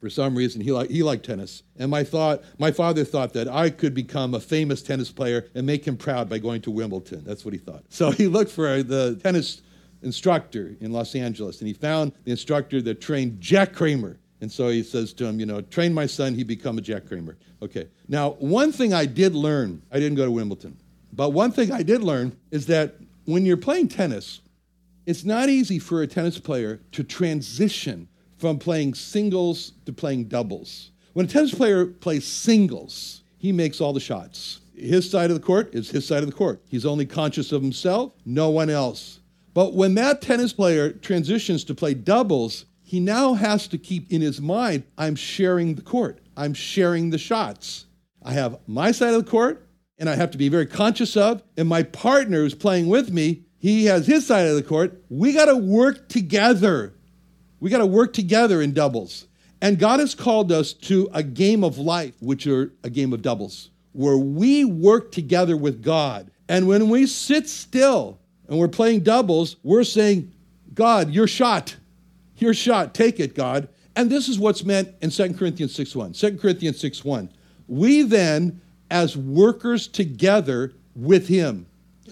for 0.00 0.08
some 0.08 0.34
reason, 0.34 0.62
he, 0.62 0.72
liked, 0.72 0.90
he 0.90 1.02
liked 1.02 1.26
tennis. 1.26 1.62
And 1.78 1.90
my, 1.90 2.02
thought, 2.02 2.42
my 2.58 2.72
father 2.72 3.04
thought 3.04 3.34
that 3.34 3.48
I 3.48 3.68
could 3.68 3.94
become 3.94 4.34
a 4.34 4.40
famous 4.40 4.82
tennis 4.82 5.10
player 5.10 5.48
and 5.54 5.66
make 5.66 5.86
him 5.86 5.96
proud 5.96 6.28
by 6.28 6.38
going 6.38 6.62
to 6.62 6.70
Wimbledon. 6.70 7.22
That's 7.24 7.44
what 7.44 7.52
he 7.52 7.58
thought. 7.58 7.84
So 7.90 8.10
he 8.10 8.26
looked 8.26 8.50
for 8.50 8.82
the 8.82 9.16
tennis 9.22 9.60
instructor 10.02 10.74
in 10.80 10.92
Los 10.92 11.14
Angeles, 11.14 11.60
and 11.60 11.68
he 11.68 11.74
found 11.74 12.12
the 12.24 12.30
instructor 12.30 12.80
that 12.82 13.02
trained 13.02 13.40
Jack 13.40 13.74
Kramer. 13.74 14.18
And 14.40 14.50
so 14.50 14.68
he 14.70 14.82
says 14.82 15.12
to 15.14 15.26
him, 15.26 15.38
you 15.38 15.44
know, 15.44 15.60
train 15.60 15.92
my 15.92 16.06
son, 16.06 16.34
he 16.34 16.44
become 16.44 16.78
a 16.78 16.80
Jack 16.80 17.06
Kramer. 17.06 17.36
Okay. 17.60 17.88
Now, 18.08 18.30
one 18.38 18.72
thing 18.72 18.94
I 18.94 19.04
did 19.04 19.34
learn, 19.34 19.82
I 19.92 19.98
didn't 19.98 20.16
go 20.16 20.24
to 20.24 20.30
Wimbledon, 20.30 20.78
but 21.12 21.30
one 21.30 21.52
thing 21.52 21.72
I 21.72 21.82
did 21.82 22.02
learn 22.02 22.34
is 22.50 22.66
that 22.66 22.94
when 23.26 23.44
you're 23.44 23.58
playing 23.58 23.88
tennis, 23.88 24.40
it's 25.04 25.24
not 25.24 25.50
easy 25.50 25.78
for 25.78 26.00
a 26.00 26.06
tennis 26.06 26.38
player 26.38 26.80
to 26.92 27.04
transition 27.04 28.08
from 28.40 28.58
playing 28.58 28.94
singles 28.94 29.72
to 29.84 29.92
playing 29.92 30.24
doubles. 30.24 30.90
When 31.12 31.26
a 31.26 31.28
tennis 31.28 31.54
player 31.54 31.84
plays 31.84 32.26
singles, 32.26 33.22
he 33.36 33.52
makes 33.52 33.80
all 33.80 33.92
the 33.92 34.00
shots. 34.00 34.60
His 34.74 35.10
side 35.10 35.30
of 35.30 35.38
the 35.38 35.44
court 35.44 35.74
is 35.74 35.90
his 35.90 36.06
side 36.06 36.22
of 36.22 36.26
the 36.26 36.34
court. 36.34 36.62
He's 36.68 36.86
only 36.86 37.04
conscious 37.04 37.52
of 37.52 37.60
himself, 37.60 38.14
no 38.24 38.48
one 38.48 38.70
else. 38.70 39.20
But 39.52 39.74
when 39.74 39.94
that 39.96 40.22
tennis 40.22 40.54
player 40.54 40.90
transitions 40.90 41.64
to 41.64 41.74
play 41.74 41.92
doubles, 41.92 42.64
he 42.82 42.98
now 42.98 43.34
has 43.34 43.68
to 43.68 43.78
keep 43.78 44.10
in 44.10 44.22
his 44.22 44.40
mind 44.40 44.84
I'm 44.96 45.16
sharing 45.16 45.74
the 45.74 45.82
court, 45.82 46.20
I'm 46.36 46.54
sharing 46.54 47.10
the 47.10 47.18
shots. 47.18 47.86
I 48.22 48.32
have 48.32 48.58
my 48.66 48.90
side 48.90 49.14
of 49.14 49.24
the 49.24 49.30
court, 49.30 49.66
and 49.98 50.08
I 50.08 50.14
have 50.14 50.30
to 50.30 50.38
be 50.38 50.48
very 50.48 50.66
conscious 50.66 51.16
of, 51.16 51.42
and 51.58 51.68
my 51.68 51.82
partner 51.82 52.38
who's 52.38 52.54
playing 52.54 52.88
with 52.88 53.10
me, 53.10 53.44
he 53.58 53.84
has 53.84 54.06
his 54.06 54.26
side 54.26 54.46
of 54.46 54.56
the 54.56 54.62
court. 54.62 55.02
We 55.10 55.34
got 55.34 55.46
to 55.46 55.56
work 55.56 56.08
together. 56.08 56.94
We 57.60 57.70
got 57.70 57.78
to 57.78 57.86
work 57.86 58.12
together 58.12 58.62
in 58.62 58.72
doubles. 58.72 59.26
And 59.62 59.78
God 59.78 60.00
has 60.00 60.14
called 60.14 60.50
us 60.50 60.72
to 60.72 61.08
a 61.12 61.22
game 61.22 61.62
of 61.62 61.78
life, 61.78 62.14
which 62.20 62.46
are 62.46 62.72
a 62.82 62.90
game 62.90 63.12
of 63.12 63.20
doubles, 63.20 63.70
where 63.92 64.16
we 64.16 64.64
work 64.64 65.12
together 65.12 65.56
with 65.56 65.82
God. 65.82 66.30
And 66.48 66.66
when 66.66 66.88
we 66.88 67.06
sit 67.06 67.48
still 67.48 68.18
and 68.48 68.58
we're 68.58 68.68
playing 68.68 69.00
doubles, 69.00 69.56
we're 69.62 69.84
saying, 69.84 70.32
God, 70.72 71.10
your 71.10 71.26
shot. 71.26 71.76
Your 72.38 72.54
shot. 72.54 72.94
Take 72.94 73.20
it, 73.20 73.34
God. 73.34 73.68
And 73.94 74.08
this 74.08 74.28
is 74.28 74.38
what's 74.38 74.64
meant 74.64 74.94
in 75.02 75.10
2 75.10 75.34
Corinthians 75.34 75.74
6 75.74 75.94
1. 75.94 76.12
2 76.12 76.38
Corinthians 76.38 76.80
6 76.80 77.04
1. 77.04 77.30
We 77.68 78.02
then, 78.02 78.60
as 78.90 79.16
workers 79.16 79.86
together 79.86 80.72
with 80.96 81.28
him. 81.28 81.66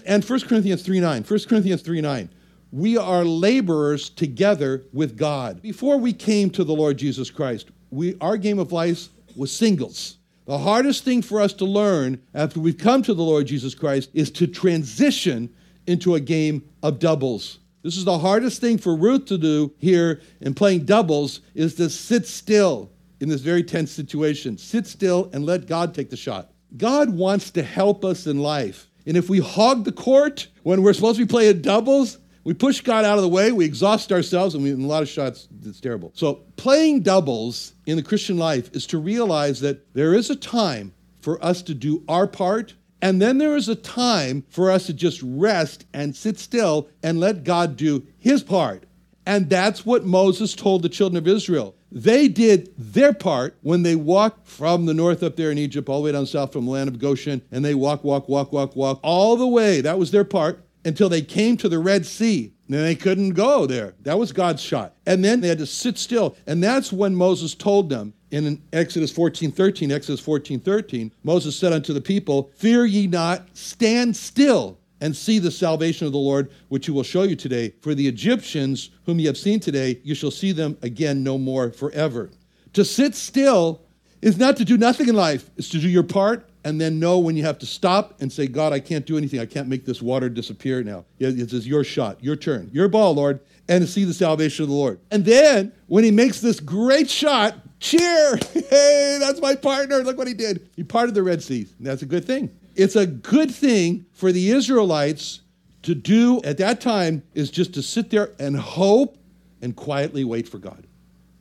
And 0.05 0.23
1 0.23 0.39
Corinthians 0.41 0.83
3 0.83 0.99
9. 0.99 1.23
1 1.23 1.39
Corinthians 1.47 1.81
3 1.81 2.01
9. 2.01 2.29
We 2.71 2.97
are 2.97 3.25
laborers 3.25 4.09
together 4.09 4.83
with 4.93 5.17
God. 5.17 5.61
Before 5.61 5.97
we 5.97 6.13
came 6.13 6.51
to 6.51 6.63
the 6.63 6.73
Lord 6.73 6.97
Jesus 6.97 7.31
Christ, 7.31 7.71
we, 7.89 8.15
our 8.21 8.37
game 8.37 8.59
of 8.59 8.71
life 8.71 9.07
was 9.35 9.51
singles. 9.51 10.17
The 10.45 10.57
hardest 10.57 11.03
thing 11.03 11.21
for 11.21 11.41
us 11.41 11.53
to 11.53 11.65
learn 11.65 12.21
after 12.33 12.59
we've 12.59 12.77
come 12.77 13.01
to 13.03 13.13
the 13.13 13.23
Lord 13.23 13.47
Jesus 13.47 13.73
Christ 13.73 14.09
is 14.13 14.29
to 14.31 14.47
transition 14.47 15.49
into 15.87 16.15
a 16.15 16.19
game 16.19 16.63
of 16.83 16.99
doubles. 16.99 17.59
This 17.81 17.97
is 17.97 18.05
the 18.05 18.19
hardest 18.19 18.61
thing 18.61 18.77
for 18.77 18.95
Ruth 18.95 19.25
to 19.25 19.37
do 19.37 19.73
here 19.79 20.21
in 20.41 20.53
playing 20.53 20.85
doubles 20.85 21.41
is 21.55 21.75
to 21.75 21.89
sit 21.89 22.27
still 22.27 22.91
in 23.19 23.29
this 23.29 23.41
very 23.41 23.63
tense 23.63 23.91
situation. 23.91 24.57
Sit 24.57 24.85
still 24.85 25.29
and 25.33 25.45
let 25.45 25.65
God 25.65 25.93
take 25.93 26.09
the 26.09 26.17
shot. 26.17 26.51
God 26.77 27.09
wants 27.09 27.49
to 27.51 27.63
help 27.63 28.05
us 28.05 28.27
in 28.27 28.39
life. 28.39 28.89
And 29.07 29.17
if 29.17 29.29
we 29.29 29.39
hog 29.39 29.85
the 29.85 29.91
court 29.91 30.47
when 30.63 30.83
we're 30.83 30.93
supposed 30.93 31.17
to 31.17 31.25
be 31.25 31.29
playing 31.29 31.61
doubles, 31.61 32.19
we 32.43 32.53
push 32.53 32.81
God 32.81 33.05
out 33.05 33.17
of 33.17 33.21
the 33.21 33.29
way, 33.29 33.51
we 33.51 33.65
exhaust 33.65 34.11
ourselves, 34.11 34.55
and 34.55 34.63
we, 34.63 34.71
in 34.71 34.83
a 34.83 34.87
lot 34.87 35.03
of 35.03 35.09
shots, 35.09 35.47
it's 35.65 35.79
terrible. 35.79 36.11
So, 36.15 36.35
playing 36.55 37.01
doubles 37.01 37.73
in 37.85 37.97
the 37.97 38.03
Christian 38.03 38.37
life 38.37 38.69
is 38.73 38.87
to 38.87 38.97
realize 38.97 39.59
that 39.61 39.93
there 39.93 40.13
is 40.13 40.29
a 40.29 40.35
time 40.35 40.93
for 41.21 41.43
us 41.43 41.61
to 41.63 41.73
do 41.73 42.03
our 42.07 42.27
part 42.27 42.73
and 43.01 43.21
then 43.21 43.37
there 43.37 43.55
is 43.55 43.69
a 43.69 43.75
time 43.75 44.43
for 44.49 44.71
us 44.71 44.87
to 44.87 44.93
just 44.93 45.21
rest 45.23 45.85
and 45.93 46.15
sit 46.15 46.37
still 46.37 46.89
and 47.01 47.19
let 47.19 47.43
God 47.43 47.77
do 47.77 48.05
his 48.17 48.43
part. 48.43 48.83
And 49.25 49.49
that's 49.49 49.85
what 49.85 50.05
Moses 50.05 50.53
told 50.55 50.81
the 50.81 50.89
children 50.89 51.17
of 51.17 51.27
Israel. 51.27 51.75
They 51.91 52.27
did 52.27 52.73
their 52.77 53.13
part 53.13 53.57
when 53.61 53.83
they 53.83 53.95
walked 53.95 54.47
from 54.47 54.85
the 54.85 54.93
north 54.93 55.23
up 55.23 55.35
there 55.35 55.51
in 55.51 55.57
Egypt 55.57 55.89
all 55.89 56.01
the 56.01 56.05
way 56.05 56.11
down 56.11 56.25
south 56.25 56.53
from 56.53 56.65
the 56.65 56.71
land 56.71 56.87
of 56.87 56.99
Goshen, 56.99 57.41
and 57.51 57.63
they 57.63 57.73
walk, 57.73 58.03
walk, 58.03 58.27
walk, 58.27 58.51
walk, 58.51 58.75
walk 58.75 58.99
all 59.01 59.35
the 59.35 59.47
way. 59.47 59.81
That 59.81 59.97
was 59.97 60.11
their 60.11 60.23
part 60.23 60.63
until 60.89 61.07
they 61.07 61.21
came 61.21 61.55
to 61.55 61.69
the 61.69 61.79
Red 61.79 62.05
Sea. 62.05 62.51
And 62.67 62.77
they 62.77 62.95
couldn't 62.95 63.31
go 63.31 63.65
there. 63.65 63.95
That 64.01 64.19
was 64.19 64.31
God's 64.31 64.61
shot. 64.61 64.95
And 65.05 65.23
then 65.23 65.39
they 65.39 65.47
had 65.47 65.57
to 65.59 65.65
sit 65.65 65.97
still. 65.97 66.35
And 66.45 66.61
that's 66.61 66.91
when 66.91 67.15
Moses 67.15 67.55
told 67.55 67.89
them 67.89 68.13
in 68.31 68.61
Exodus 68.73 69.11
14 69.11 69.51
13, 69.51 69.91
Exodus 69.91 70.19
14 70.19 70.59
13, 70.59 71.11
Moses 71.23 71.55
said 71.55 71.73
unto 71.73 71.93
the 71.93 72.01
people, 72.01 72.51
Fear 72.55 72.85
ye 72.85 73.07
not, 73.07 73.47
stand 73.53 74.15
still 74.15 74.77
and 75.01 75.15
see 75.15 75.39
the 75.39 75.49
salvation 75.49 76.05
of 76.05 76.11
the 76.11 76.19
Lord, 76.19 76.51
which 76.67 76.85
he 76.85 76.91
will 76.91 77.03
show 77.03 77.23
you 77.23 77.35
today. 77.35 77.73
For 77.81 77.95
the 77.95 78.07
Egyptians, 78.07 78.89
whom 79.05 79.19
ye 79.19 79.25
have 79.25 79.37
seen 79.37 79.59
today, 79.59 79.99
you 80.03 80.13
shall 80.13 80.31
see 80.31 80.51
them 80.51 80.77
again 80.81 81.23
no 81.23 81.37
more 81.37 81.71
forever. 81.71 82.29
To 82.73 82.83
sit 82.83 83.15
still 83.15 83.81
is 84.21 84.37
not 84.37 84.57
to 84.57 84.65
do 84.65 84.77
nothing 84.77 85.07
in 85.07 85.15
life, 85.15 85.49
it's 85.55 85.69
to 85.69 85.79
do 85.79 85.87
your 85.87 86.03
part 86.03 86.48
and 86.63 86.79
then 86.79 86.99
know 86.99 87.19
when 87.19 87.37
you 87.37 87.43
have 87.43 87.59
to 87.59 87.65
stop 87.65 88.19
and 88.21 88.31
say, 88.31 88.47
God, 88.47 88.73
I 88.73 88.79
can't 88.79 89.05
do 89.05 89.17
anything. 89.17 89.39
I 89.39 89.45
can't 89.45 89.67
make 89.67 89.85
this 89.85 90.01
water 90.01 90.29
disappear 90.29 90.83
now. 90.83 91.05
It 91.19 91.49
says, 91.49 91.67
Your 91.67 91.83
shot, 91.83 92.23
your 92.23 92.35
turn, 92.35 92.69
your 92.73 92.87
ball, 92.87 93.15
Lord, 93.15 93.39
and 93.67 93.81
to 93.81 93.87
see 93.87 94.03
the 94.03 94.13
salvation 94.13 94.63
of 94.63 94.69
the 94.69 94.75
Lord. 94.75 94.99
And 95.11 95.23
then 95.23 95.71
when 95.87 96.03
he 96.03 96.11
makes 96.11 96.41
this 96.41 96.59
great 96.59 97.09
shot, 97.09 97.55
cheer. 97.79 98.37
hey, 98.53 99.17
that's 99.19 99.41
my 99.41 99.55
partner. 99.55 99.99
Look 99.99 100.17
what 100.17 100.27
he 100.27 100.33
did. 100.33 100.69
He 100.75 100.83
parted 100.83 101.15
the 101.15 101.23
Red 101.23 101.41
Sea. 101.41 101.67
That's 101.79 102.01
a 102.01 102.05
good 102.05 102.25
thing. 102.25 102.55
It's 102.75 102.95
a 102.95 103.05
good 103.05 103.51
thing 103.51 104.05
for 104.13 104.31
the 104.31 104.51
Israelites 104.51 105.41
to 105.83 105.95
do 105.95 106.41
at 106.43 106.57
that 106.57 106.81
time 106.81 107.23
is 107.33 107.49
just 107.49 107.73
to 107.73 107.81
sit 107.81 108.09
there 108.09 108.31
and 108.39 108.57
hope 108.57 109.17
and 109.61 109.75
quietly 109.75 110.23
wait 110.23 110.47
for 110.47 110.57
God. 110.57 110.85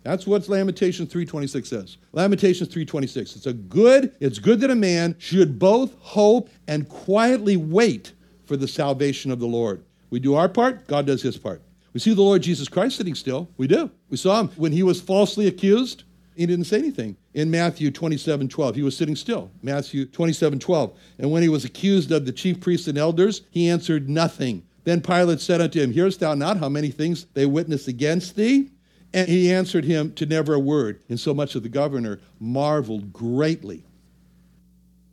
That's 0.02 0.26
what 0.26 0.48
Lamentations 0.48 1.12
3:26 1.12 1.68
says. 1.68 1.96
Lamentations 2.12 2.68
3:26. 2.68 3.36
It's 3.36 3.46
a 3.46 3.52
good, 3.52 4.12
it's 4.20 4.38
good 4.38 4.60
that 4.60 4.70
a 4.70 4.74
man 4.74 5.16
should 5.18 5.58
both 5.58 5.94
hope 5.98 6.48
and 6.66 6.88
quietly 6.88 7.56
wait 7.56 8.12
for 8.46 8.56
the 8.56 8.68
salvation 8.68 9.30
of 9.30 9.40
the 9.40 9.46
Lord. 9.46 9.82
We 10.10 10.20
do 10.20 10.34
our 10.34 10.48
part, 10.48 10.86
God 10.86 11.06
does 11.06 11.22
his 11.22 11.36
part. 11.36 11.62
We 11.92 12.00
see 12.00 12.14
the 12.14 12.22
Lord 12.22 12.42
Jesus 12.42 12.68
Christ 12.68 12.96
sitting 12.96 13.14
still. 13.14 13.48
We 13.56 13.66
do. 13.66 13.90
We 14.08 14.16
saw 14.16 14.40
him 14.40 14.48
when 14.56 14.72
he 14.72 14.82
was 14.82 15.00
falsely 15.00 15.46
accused. 15.46 16.04
He 16.36 16.46
didn't 16.46 16.66
say 16.66 16.78
anything. 16.78 17.16
In 17.34 17.50
Matthew 17.50 17.90
27 17.90 18.48
12, 18.48 18.76
he 18.76 18.82
was 18.82 18.96
sitting 18.96 19.16
still. 19.16 19.50
Matthew 19.62 20.06
27 20.06 20.58
12. 20.58 20.92
And 21.18 21.30
when 21.30 21.42
he 21.42 21.48
was 21.48 21.64
accused 21.64 22.12
of 22.12 22.24
the 22.24 22.32
chief 22.32 22.60
priests 22.60 22.88
and 22.88 22.96
elders, 22.96 23.42
he 23.50 23.68
answered 23.68 24.08
nothing. 24.08 24.62
Then 24.84 25.00
Pilate 25.00 25.40
said 25.40 25.60
unto 25.60 25.80
him, 25.80 25.92
Hearest 25.92 26.20
thou 26.20 26.34
not 26.34 26.58
how 26.58 26.68
many 26.68 26.90
things 26.90 27.26
they 27.34 27.44
witness 27.44 27.88
against 27.88 28.36
thee? 28.36 28.70
And 29.12 29.28
he 29.28 29.52
answered 29.52 29.84
him 29.84 30.12
to 30.14 30.26
never 30.26 30.54
a 30.54 30.58
word, 30.58 31.02
and 31.08 31.18
so 31.18 31.32
much 31.32 31.54
that 31.54 31.62
the 31.62 31.68
governor 31.68 32.20
marveled 32.38 33.12
greatly. 33.12 33.84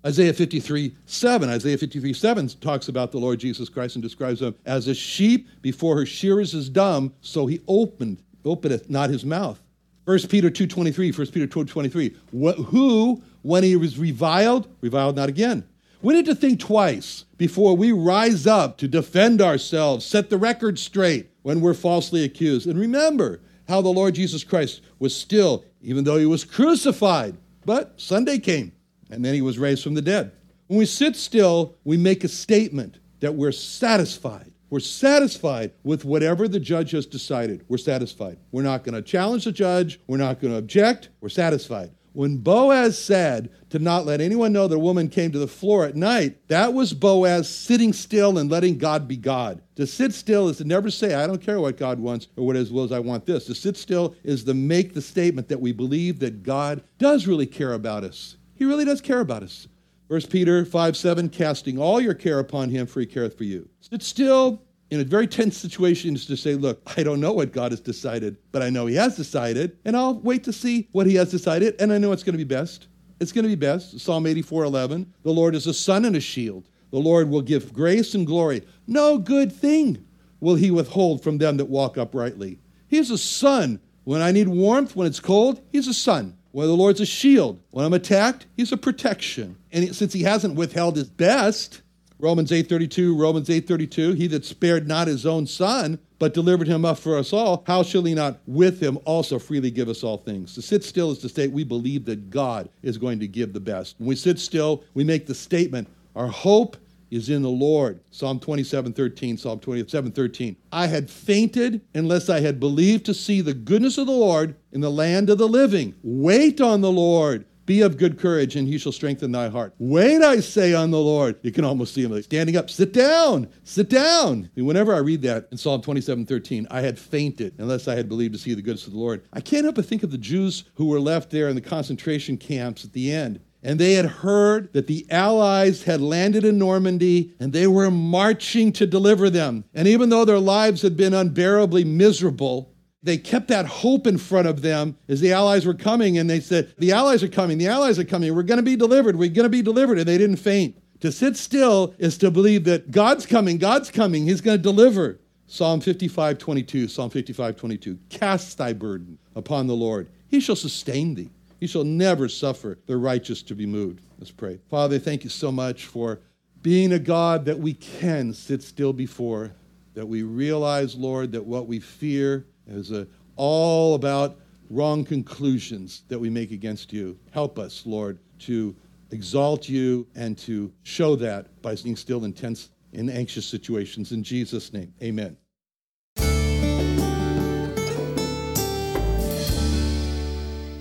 Isaiah 0.05 0.33
53 0.33 0.95
7. 1.05 1.49
Isaiah 1.49 1.77
53 1.77 2.13
7 2.13 2.47
talks 2.61 2.89
about 2.89 3.11
the 3.11 3.17
Lord 3.17 3.39
Jesus 3.39 3.69
Christ 3.69 3.95
and 3.95 4.03
describes 4.03 4.41
him 4.41 4.53
as 4.65 4.87
a 4.87 4.93
sheep 4.93 5.47
before 5.61 5.95
her 5.97 6.05
shearers 6.05 6.53
is 6.53 6.69
dumb, 6.69 7.13
so 7.21 7.47
he 7.47 7.61
opened, 7.67 8.21
openeth 8.43 8.89
not 8.89 9.09
his 9.09 9.25
mouth. 9.25 9.61
1 10.05 10.19
Peter 10.29 10.51
2.23, 10.51 11.17
1 11.17 11.27
Peter 11.27 11.47
2.23, 11.47 12.65
who, 12.67 13.23
when 13.41 13.63
he 13.63 13.75
was 13.75 13.97
reviled, 13.97 14.67
reviled 14.81 15.15
not 15.15 15.29
again. 15.29 15.67
We 16.03 16.13
need 16.13 16.27
to 16.27 16.35
think 16.35 16.59
twice 16.59 17.25
before 17.37 17.75
we 17.75 17.91
rise 17.91 18.45
up 18.45 18.77
to 18.77 18.87
defend 18.87 19.41
ourselves, 19.41 20.05
set 20.05 20.29
the 20.29 20.37
record 20.37 20.77
straight 20.77 21.31
when 21.41 21.61
we're 21.61 21.73
falsely 21.73 22.23
accused. 22.23 22.67
And 22.67 22.79
remember 22.79 23.41
how 23.67 23.81
the 23.81 23.89
Lord 23.89 24.15
Jesus 24.15 24.43
Christ 24.43 24.81
was 24.99 25.15
still, 25.15 25.65
even 25.81 26.03
though 26.03 26.17
he 26.17 26.25
was 26.25 26.43
crucified, 26.43 27.35
but 27.65 27.99
Sunday 27.99 28.39
came 28.39 28.71
and 29.09 29.23
then 29.23 29.33
he 29.33 29.41
was 29.41 29.57
raised 29.57 29.83
from 29.83 29.93
the 29.93 30.01
dead. 30.01 30.31
When 30.67 30.79
we 30.79 30.85
sit 30.85 31.15
still, 31.15 31.75
we 31.83 31.97
make 31.97 32.23
a 32.23 32.27
statement 32.27 32.97
that 33.19 33.35
we're 33.35 33.51
satisfied 33.51 34.51
we're 34.69 34.79
satisfied 34.79 35.71
with 35.83 36.05
whatever 36.05 36.47
the 36.47 36.59
judge 36.59 36.91
has 36.91 37.05
decided. 37.05 37.63
We're 37.69 37.77
satisfied. 37.77 38.37
We're 38.51 38.63
not 38.63 38.83
going 38.83 38.95
to 38.95 39.01
challenge 39.01 39.45
the 39.45 39.51
judge. 39.51 39.99
We're 40.07 40.17
not 40.17 40.41
going 40.41 40.51
to 40.51 40.57
object. 40.57 41.09
We're 41.21 41.29
satisfied. 41.29 41.91
When 42.15 42.37
Boaz 42.37 42.97
said 42.97 43.49
to 43.71 43.77
not 43.77 44.05
let 44.05 44.21
anyone 44.21 44.53
know 44.53 44.69
the 44.69 44.79
woman 44.79 45.09
came 45.09 45.33
to 45.33 45.37
the 45.37 45.49
floor 45.49 45.83
at 45.85 45.97
night, 45.97 46.47
that 46.47 46.73
was 46.73 46.93
Boaz 46.93 47.49
sitting 47.49 47.91
still 47.91 48.37
and 48.37 48.49
letting 48.49 48.77
God 48.77 49.05
be 49.05 49.17
God. 49.17 49.61
To 49.75 49.85
sit 49.85 50.13
still 50.13 50.47
is 50.47 50.57
to 50.57 50.63
never 50.63 50.89
say, 50.89 51.13
I 51.13 51.27
don't 51.27 51.41
care 51.41 51.59
what 51.59 51.75
God 51.75 51.99
wants 51.99 52.29
or 52.37 52.45
what 52.45 52.55
his 52.55 52.71
will 52.71 52.85
is, 52.85 52.93
I 52.93 52.99
want 52.99 53.25
this. 53.25 53.43
To 53.47 53.53
sit 53.53 53.75
still 53.75 54.15
is 54.23 54.45
to 54.45 54.53
make 54.53 54.93
the 54.93 55.01
statement 55.01 55.49
that 55.49 55.59
we 55.59 55.73
believe 55.73 56.19
that 56.19 56.41
God 56.41 56.85
does 56.99 57.27
really 57.27 57.45
care 57.45 57.73
about 57.73 58.05
us. 58.05 58.37
He 58.53 58.63
really 58.63 58.85
does 58.85 59.01
care 59.01 59.19
about 59.19 59.43
us. 59.43 59.67
1 60.07 60.21
Peter 60.29 60.63
5 60.63 60.95
7, 60.95 61.27
casting 61.27 61.77
all 61.77 61.99
your 61.99 62.13
care 62.13 62.39
upon 62.39 62.69
him, 62.69 62.87
for 62.87 63.01
he 63.01 63.05
careth 63.05 63.37
for 63.37 63.43
you. 63.43 63.67
Sit 63.81 64.01
still 64.01 64.61
in 64.91 64.99
a 64.99 65.03
very 65.03 65.27
tense 65.27 65.57
situation 65.57 66.15
is 66.15 66.25
to 66.27 66.37
say, 66.37 66.55
look, 66.55 66.81
I 66.97 67.03
don't 67.03 67.19
know 67.19 67.33
what 67.33 67.51
God 67.51 67.71
has 67.71 67.81
decided, 67.81 68.37
but 68.51 68.61
I 68.61 68.69
know 68.69 68.85
he 68.85 68.95
has 68.95 69.15
decided, 69.15 69.77
and 69.85 69.97
I'll 69.97 70.19
wait 70.19 70.43
to 70.43 70.53
see 70.53 70.87
what 70.91 71.07
he 71.07 71.15
has 71.15 71.31
decided, 71.31 71.75
and 71.79 71.91
I 71.91 71.97
know 71.97 72.11
it's 72.11 72.23
going 72.23 72.33
to 72.33 72.37
be 72.37 72.43
best. 72.43 72.87
It's 73.19 73.31
going 73.31 73.43
to 73.43 73.49
be 73.49 73.55
best. 73.55 73.99
Psalm 73.99 74.27
84 74.27 74.65
11, 74.65 75.13
the 75.23 75.31
Lord 75.31 75.55
is 75.55 75.67
a 75.67 75.73
sun 75.73 76.05
and 76.05 76.15
a 76.15 76.19
shield. 76.19 76.69
The 76.91 76.99
Lord 76.99 77.29
will 77.29 77.41
give 77.41 77.73
grace 77.73 78.13
and 78.13 78.27
glory. 78.27 78.61
No 78.87 79.17
good 79.17 79.51
thing 79.51 80.05
will 80.39 80.55
he 80.55 80.71
withhold 80.71 81.23
from 81.23 81.37
them 81.37 81.57
that 81.57 81.65
walk 81.65 81.97
uprightly. 81.97 82.59
He's 82.87 83.09
a 83.11 83.17
sun. 83.17 83.79
When 84.03 84.21
I 84.21 84.31
need 84.31 84.47
warmth, 84.47 84.95
when 84.95 85.07
it's 85.07 85.19
cold, 85.19 85.61
he's 85.71 85.87
a 85.87 85.93
sun. 85.93 86.37
When 86.51 86.67
the 86.67 86.73
Lord's 86.73 87.01
a 87.01 87.05
shield. 87.05 87.59
When 87.71 87.85
I'm 87.85 87.93
attacked, 87.93 88.45
he's 88.55 88.71
a 88.71 88.77
protection. 88.77 89.57
And 89.71 89.95
since 89.95 90.13
he 90.13 90.21
hasn't 90.21 90.55
withheld 90.55 90.95
his 90.95 91.09
best, 91.09 91.81
Romans 92.19 92.51
8:32, 92.51 93.19
Romans 93.19 93.49
8:32, 93.49 94.13
he 94.13 94.27
that 94.27 94.45
spared 94.45 94.87
not 94.87 95.07
his 95.07 95.25
own 95.25 95.45
son, 95.45 95.99
but 96.17 96.33
delivered 96.33 96.67
him 96.67 96.85
up 96.85 96.97
for 96.97 97.17
us 97.17 97.33
all, 97.33 97.63
how 97.67 97.83
shall 97.83 98.03
he 98.03 98.13
not 98.13 98.39
with 98.47 98.79
him 98.81 98.97
also 99.05 99.37
freely 99.37 99.69
give 99.69 99.89
us 99.89 100.03
all 100.03 100.17
things? 100.17 100.53
To 100.55 100.61
sit 100.61 100.83
still 100.83 101.11
is 101.11 101.19
to 101.19 101.29
state 101.29 101.51
we 101.51 101.63
believe 101.63 102.05
that 102.05 102.29
God 102.29 102.69
is 102.83 102.97
going 102.97 103.19
to 103.19 103.27
give 103.27 103.51
the 103.51 103.59
best. 103.59 103.95
When 103.97 104.07
we 104.07 104.15
sit 104.15 104.39
still, 104.39 104.83
we 104.93 105.03
make 105.03 105.25
the 105.25 105.35
statement, 105.35 105.89
our 106.15 106.27
hope 106.27 106.77
is 107.11 107.29
in 107.29 107.41
the 107.41 107.49
Lord. 107.49 107.99
Psalm 108.11 108.39
27, 108.39 108.93
13, 108.93 109.37
Psalm 109.37 109.59
27, 109.59 110.11
13. 110.11 110.55
I 110.71 110.87
had 110.87 111.09
fainted 111.09 111.81
unless 111.93 112.29
I 112.29 112.39
had 112.39 112.59
believed 112.59 113.05
to 113.05 113.13
see 113.13 113.41
the 113.41 113.53
goodness 113.53 113.97
of 113.97 114.07
the 114.07 114.13
Lord 114.13 114.55
in 114.71 114.81
the 114.81 114.91
land 114.91 115.29
of 115.29 115.37
the 115.37 115.47
living. 115.47 115.93
Wait 116.03 116.61
on 116.61 116.81
the 116.81 116.91
Lord. 116.91 117.45
Be 117.65 117.81
of 117.81 117.97
good 117.97 118.19
courage, 118.19 118.55
and 118.55 118.67
he 118.67 118.77
shall 118.77 118.91
strengthen 118.91 119.31
thy 119.31 119.49
heart. 119.49 119.73
Wait, 119.79 120.21
I 120.21 120.39
say, 120.39 120.73
on 120.73 120.91
the 120.91 120.99
Lord. 120.99 121.37
You 121.41 121.51
can 121.51 121.65
almost 121.65 121.93
see 121.93 122.03
him 122.03 122.11
like 122.11 122.23
standing 122.23 122.57
up. 122.57 122.69
Sit 122.69 122.93
down. 122.93 123.47
Sit 123.63 123.89
down. 123.89 124.49
And 124.55 124.67
whenever 124.67 124.93
I 124.93 124.99
read 124.99 125.21
that 125.23 125.47
in 125.51 125.57
Psalm 125.57 125.81
27, 125.81 126.25
13, 126.25 126.67
I 126.69 126.81
had 126.81 126.99
fainted 126.99 127.55
unless 127.57 127.87
I 127.87 127.95
had 127.95 128.07
believed 128.07 128.33
to 128.33 128.39
see 128.39 128.53
the 128.53 128.61
goodness 128.61 128.85
of 128.85 128.93
the 128.93 128.99
Lord. 128.99 129.23
I 129.33 129.41
can't 129.41 129.63
help 129.63 129.75
but 129.75 129.85
think 129.85 130.03
of 130.03 130.11
the 130.11 130.17
Jews 130.17 130.65
who 130.75 130.85
were 130.85 130.99
left 130.99 131.31
there 131.31 131.49
in 131.49 131.55
the 131.55 131.61
concentration 131.61 132.37
camps 132.37 132.85
at 132.85 132.93
the 132.93 133.11
end 133.11 133.39
and 133.65 133.79
they 133.79 133.93
had 133.93 134.05
heard 134.05 134.71
that 134.73 134.85
the 134.85 135.07
Allies 135.09 135.83
had 135.83 135.99
landed 135.99 136.45
in 136.45 136.59
Normandy 136.59 137.33
and 137.39 137.51
they 137.51 137.65
were 137.65 137.89
marching 137.89 138.71
to 138.73 138.85
deliver 138.85 139.27
them. 139.27 139.63
And 139.73 139.87
even 139.87 140.09
though 140.09 140.23
their 140.23 140.39
lives 140.39 140.83
had 140.83 140.95
been 140.95 141.15
unbearably 141.15 141.83
miserable, 141.83 142.74
they 143.05 143.17
kept 143.17 143.47
that 143.49 143.67
hope 143.67 144.07
in 144.07 144.17
front 144.17 144.47
of 144.47 144.63
them 144.63 144.97
as 145.07 145.21
the 145.21 145.31
Allies 145.31 145.65
were 145.65 145.75
coming. 145.75 146.17
And 146.17 146.27
they 146.29 146.39
said, 146.39 146.73
The 146.77 146.91
Allies 146.91 147.23
are 147.23 147.29
coming, 147.29 147.59
the 147.59 147.67
Allies 147.67 147.99
are 147.99 148.03
coming, 148.03 148.35
we're 148.35 148.43
going 148.43 148.57
to 148.57 148.63
be 148.63 148.75
delivered, 148.75 149.15
we're 149.15 149.29
going 149.29 149.45
to 149.45 149.49
be 149.49 149.61
delivered. 149.61 149.99
And 149.99 150.07
they 150.07 150.17
didn't 150.17 150.37
faint. 150.37 150.75
To 151.01 151.11
sit 151.11 151.37
still 151.37 151.93
is 151.99 152.17
to 152.17 152.31
believe 152.31 152.63
that 152.63 152.89
God's 152.89 153.25
coming, 153.25 153.59
God's 153.59 153.91
coming, 153.91 154.25
He's 154.25 154.41
going 154.41 154.57
to 154.57 154.63
deliver. 154.63 155.19
Psalm 155.47 155.79
55 155.79 156.39
22, 156.39 156.87
Psalm 156.87 157.11
55 157.11 157.55
22. 157.55 157.99
Cast 158.09 158.57
thy 158.57 158.73
burden 158.73 159.19
upon 159.35 159.67
the 159.67 159.75
Lord, 159.75 160.09
He 160.27 160.39
shall 160.39 160.55
sustain 160.55 161.13
thee. 161.13 161.29
He 161.59 161.67
shall 161.67 161.83
never 161.83 162.27
suffer 162.27 162.79
the 162.87 162.97
righteous 162.97 163.41
to 163.43 163.55
be 163.55 163.65
moved. 163.65 164.01
Let's 164.17 164.31
pray. 164.31 164.59
Father, 164.69 164.99
thank 164.99 165.23
you 165.23 165.29
so 165.29 165.51
much 165.51 165.85
for 165.85 166.19
being 166.61 166.91
a 166.91 166.99
God 166.99 167.45
that 167.45 167.59
we 167.59 167.75
can 167.75 168.33
sit 168.33 168.63
still 168.63 168.93
before, 168.93 169.51
that 169.93 170.07
we 170.07 170.23
realize, 170.23 170.95
Lord, 170.95 171.31
that 171.33 171.45
what 171.45 171.67
we 171.67 171.79
fear 171.79 172.45
is 172.67 172.91
a, 172.91 173.07
all 173.35 173.95
about 173.95 174.37
wrong 174.69 175.03
conclusions 175.03 176.03
that 176.07 176.19
we 176.19 176.29
make 176.29 176.51
against 176.51 176.91
you. 176.91 177.17
Help 177.31 177.59
us, 177.59 177.83
Lord, 177.85 178.19
to 178.39 178.75
exalt 179.11 179.69
you 179.69 180.07
and 180.15 180.37
to 180.39 180.71
show 180.83 181.15
that 181.17 181.61
by 181.61 181.75
being 181.75 181.95
still 181.95 182.25
in 182.25 182.33
tense 182.33 182.69
and 182.93 183.09
anxious 183.09 183.45
situations. 183.45 184.11
In 184.11 184.23
Jesus' 184.23 184.73
name, 184.73 184.93
amen. 185.01 185.37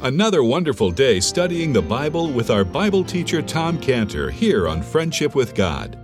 Another 0.05 0.45
wonderful 0.45 0.91
day 0.91 1.19
studying 1.19 1.73
the 1.73 1.81
Bible 1.81 2.31
with 2.31 2.51
our 2.51 2.63
Bible 2.63 3.03
teacher 3.03 3.41
Tom 3.41 3.79
Cantor 3.79 4.31
here 4.31 4.69
on 4.69 4.83
Friendship 4.83 5.35
with 5.35 5.55
God. 5.55 6.04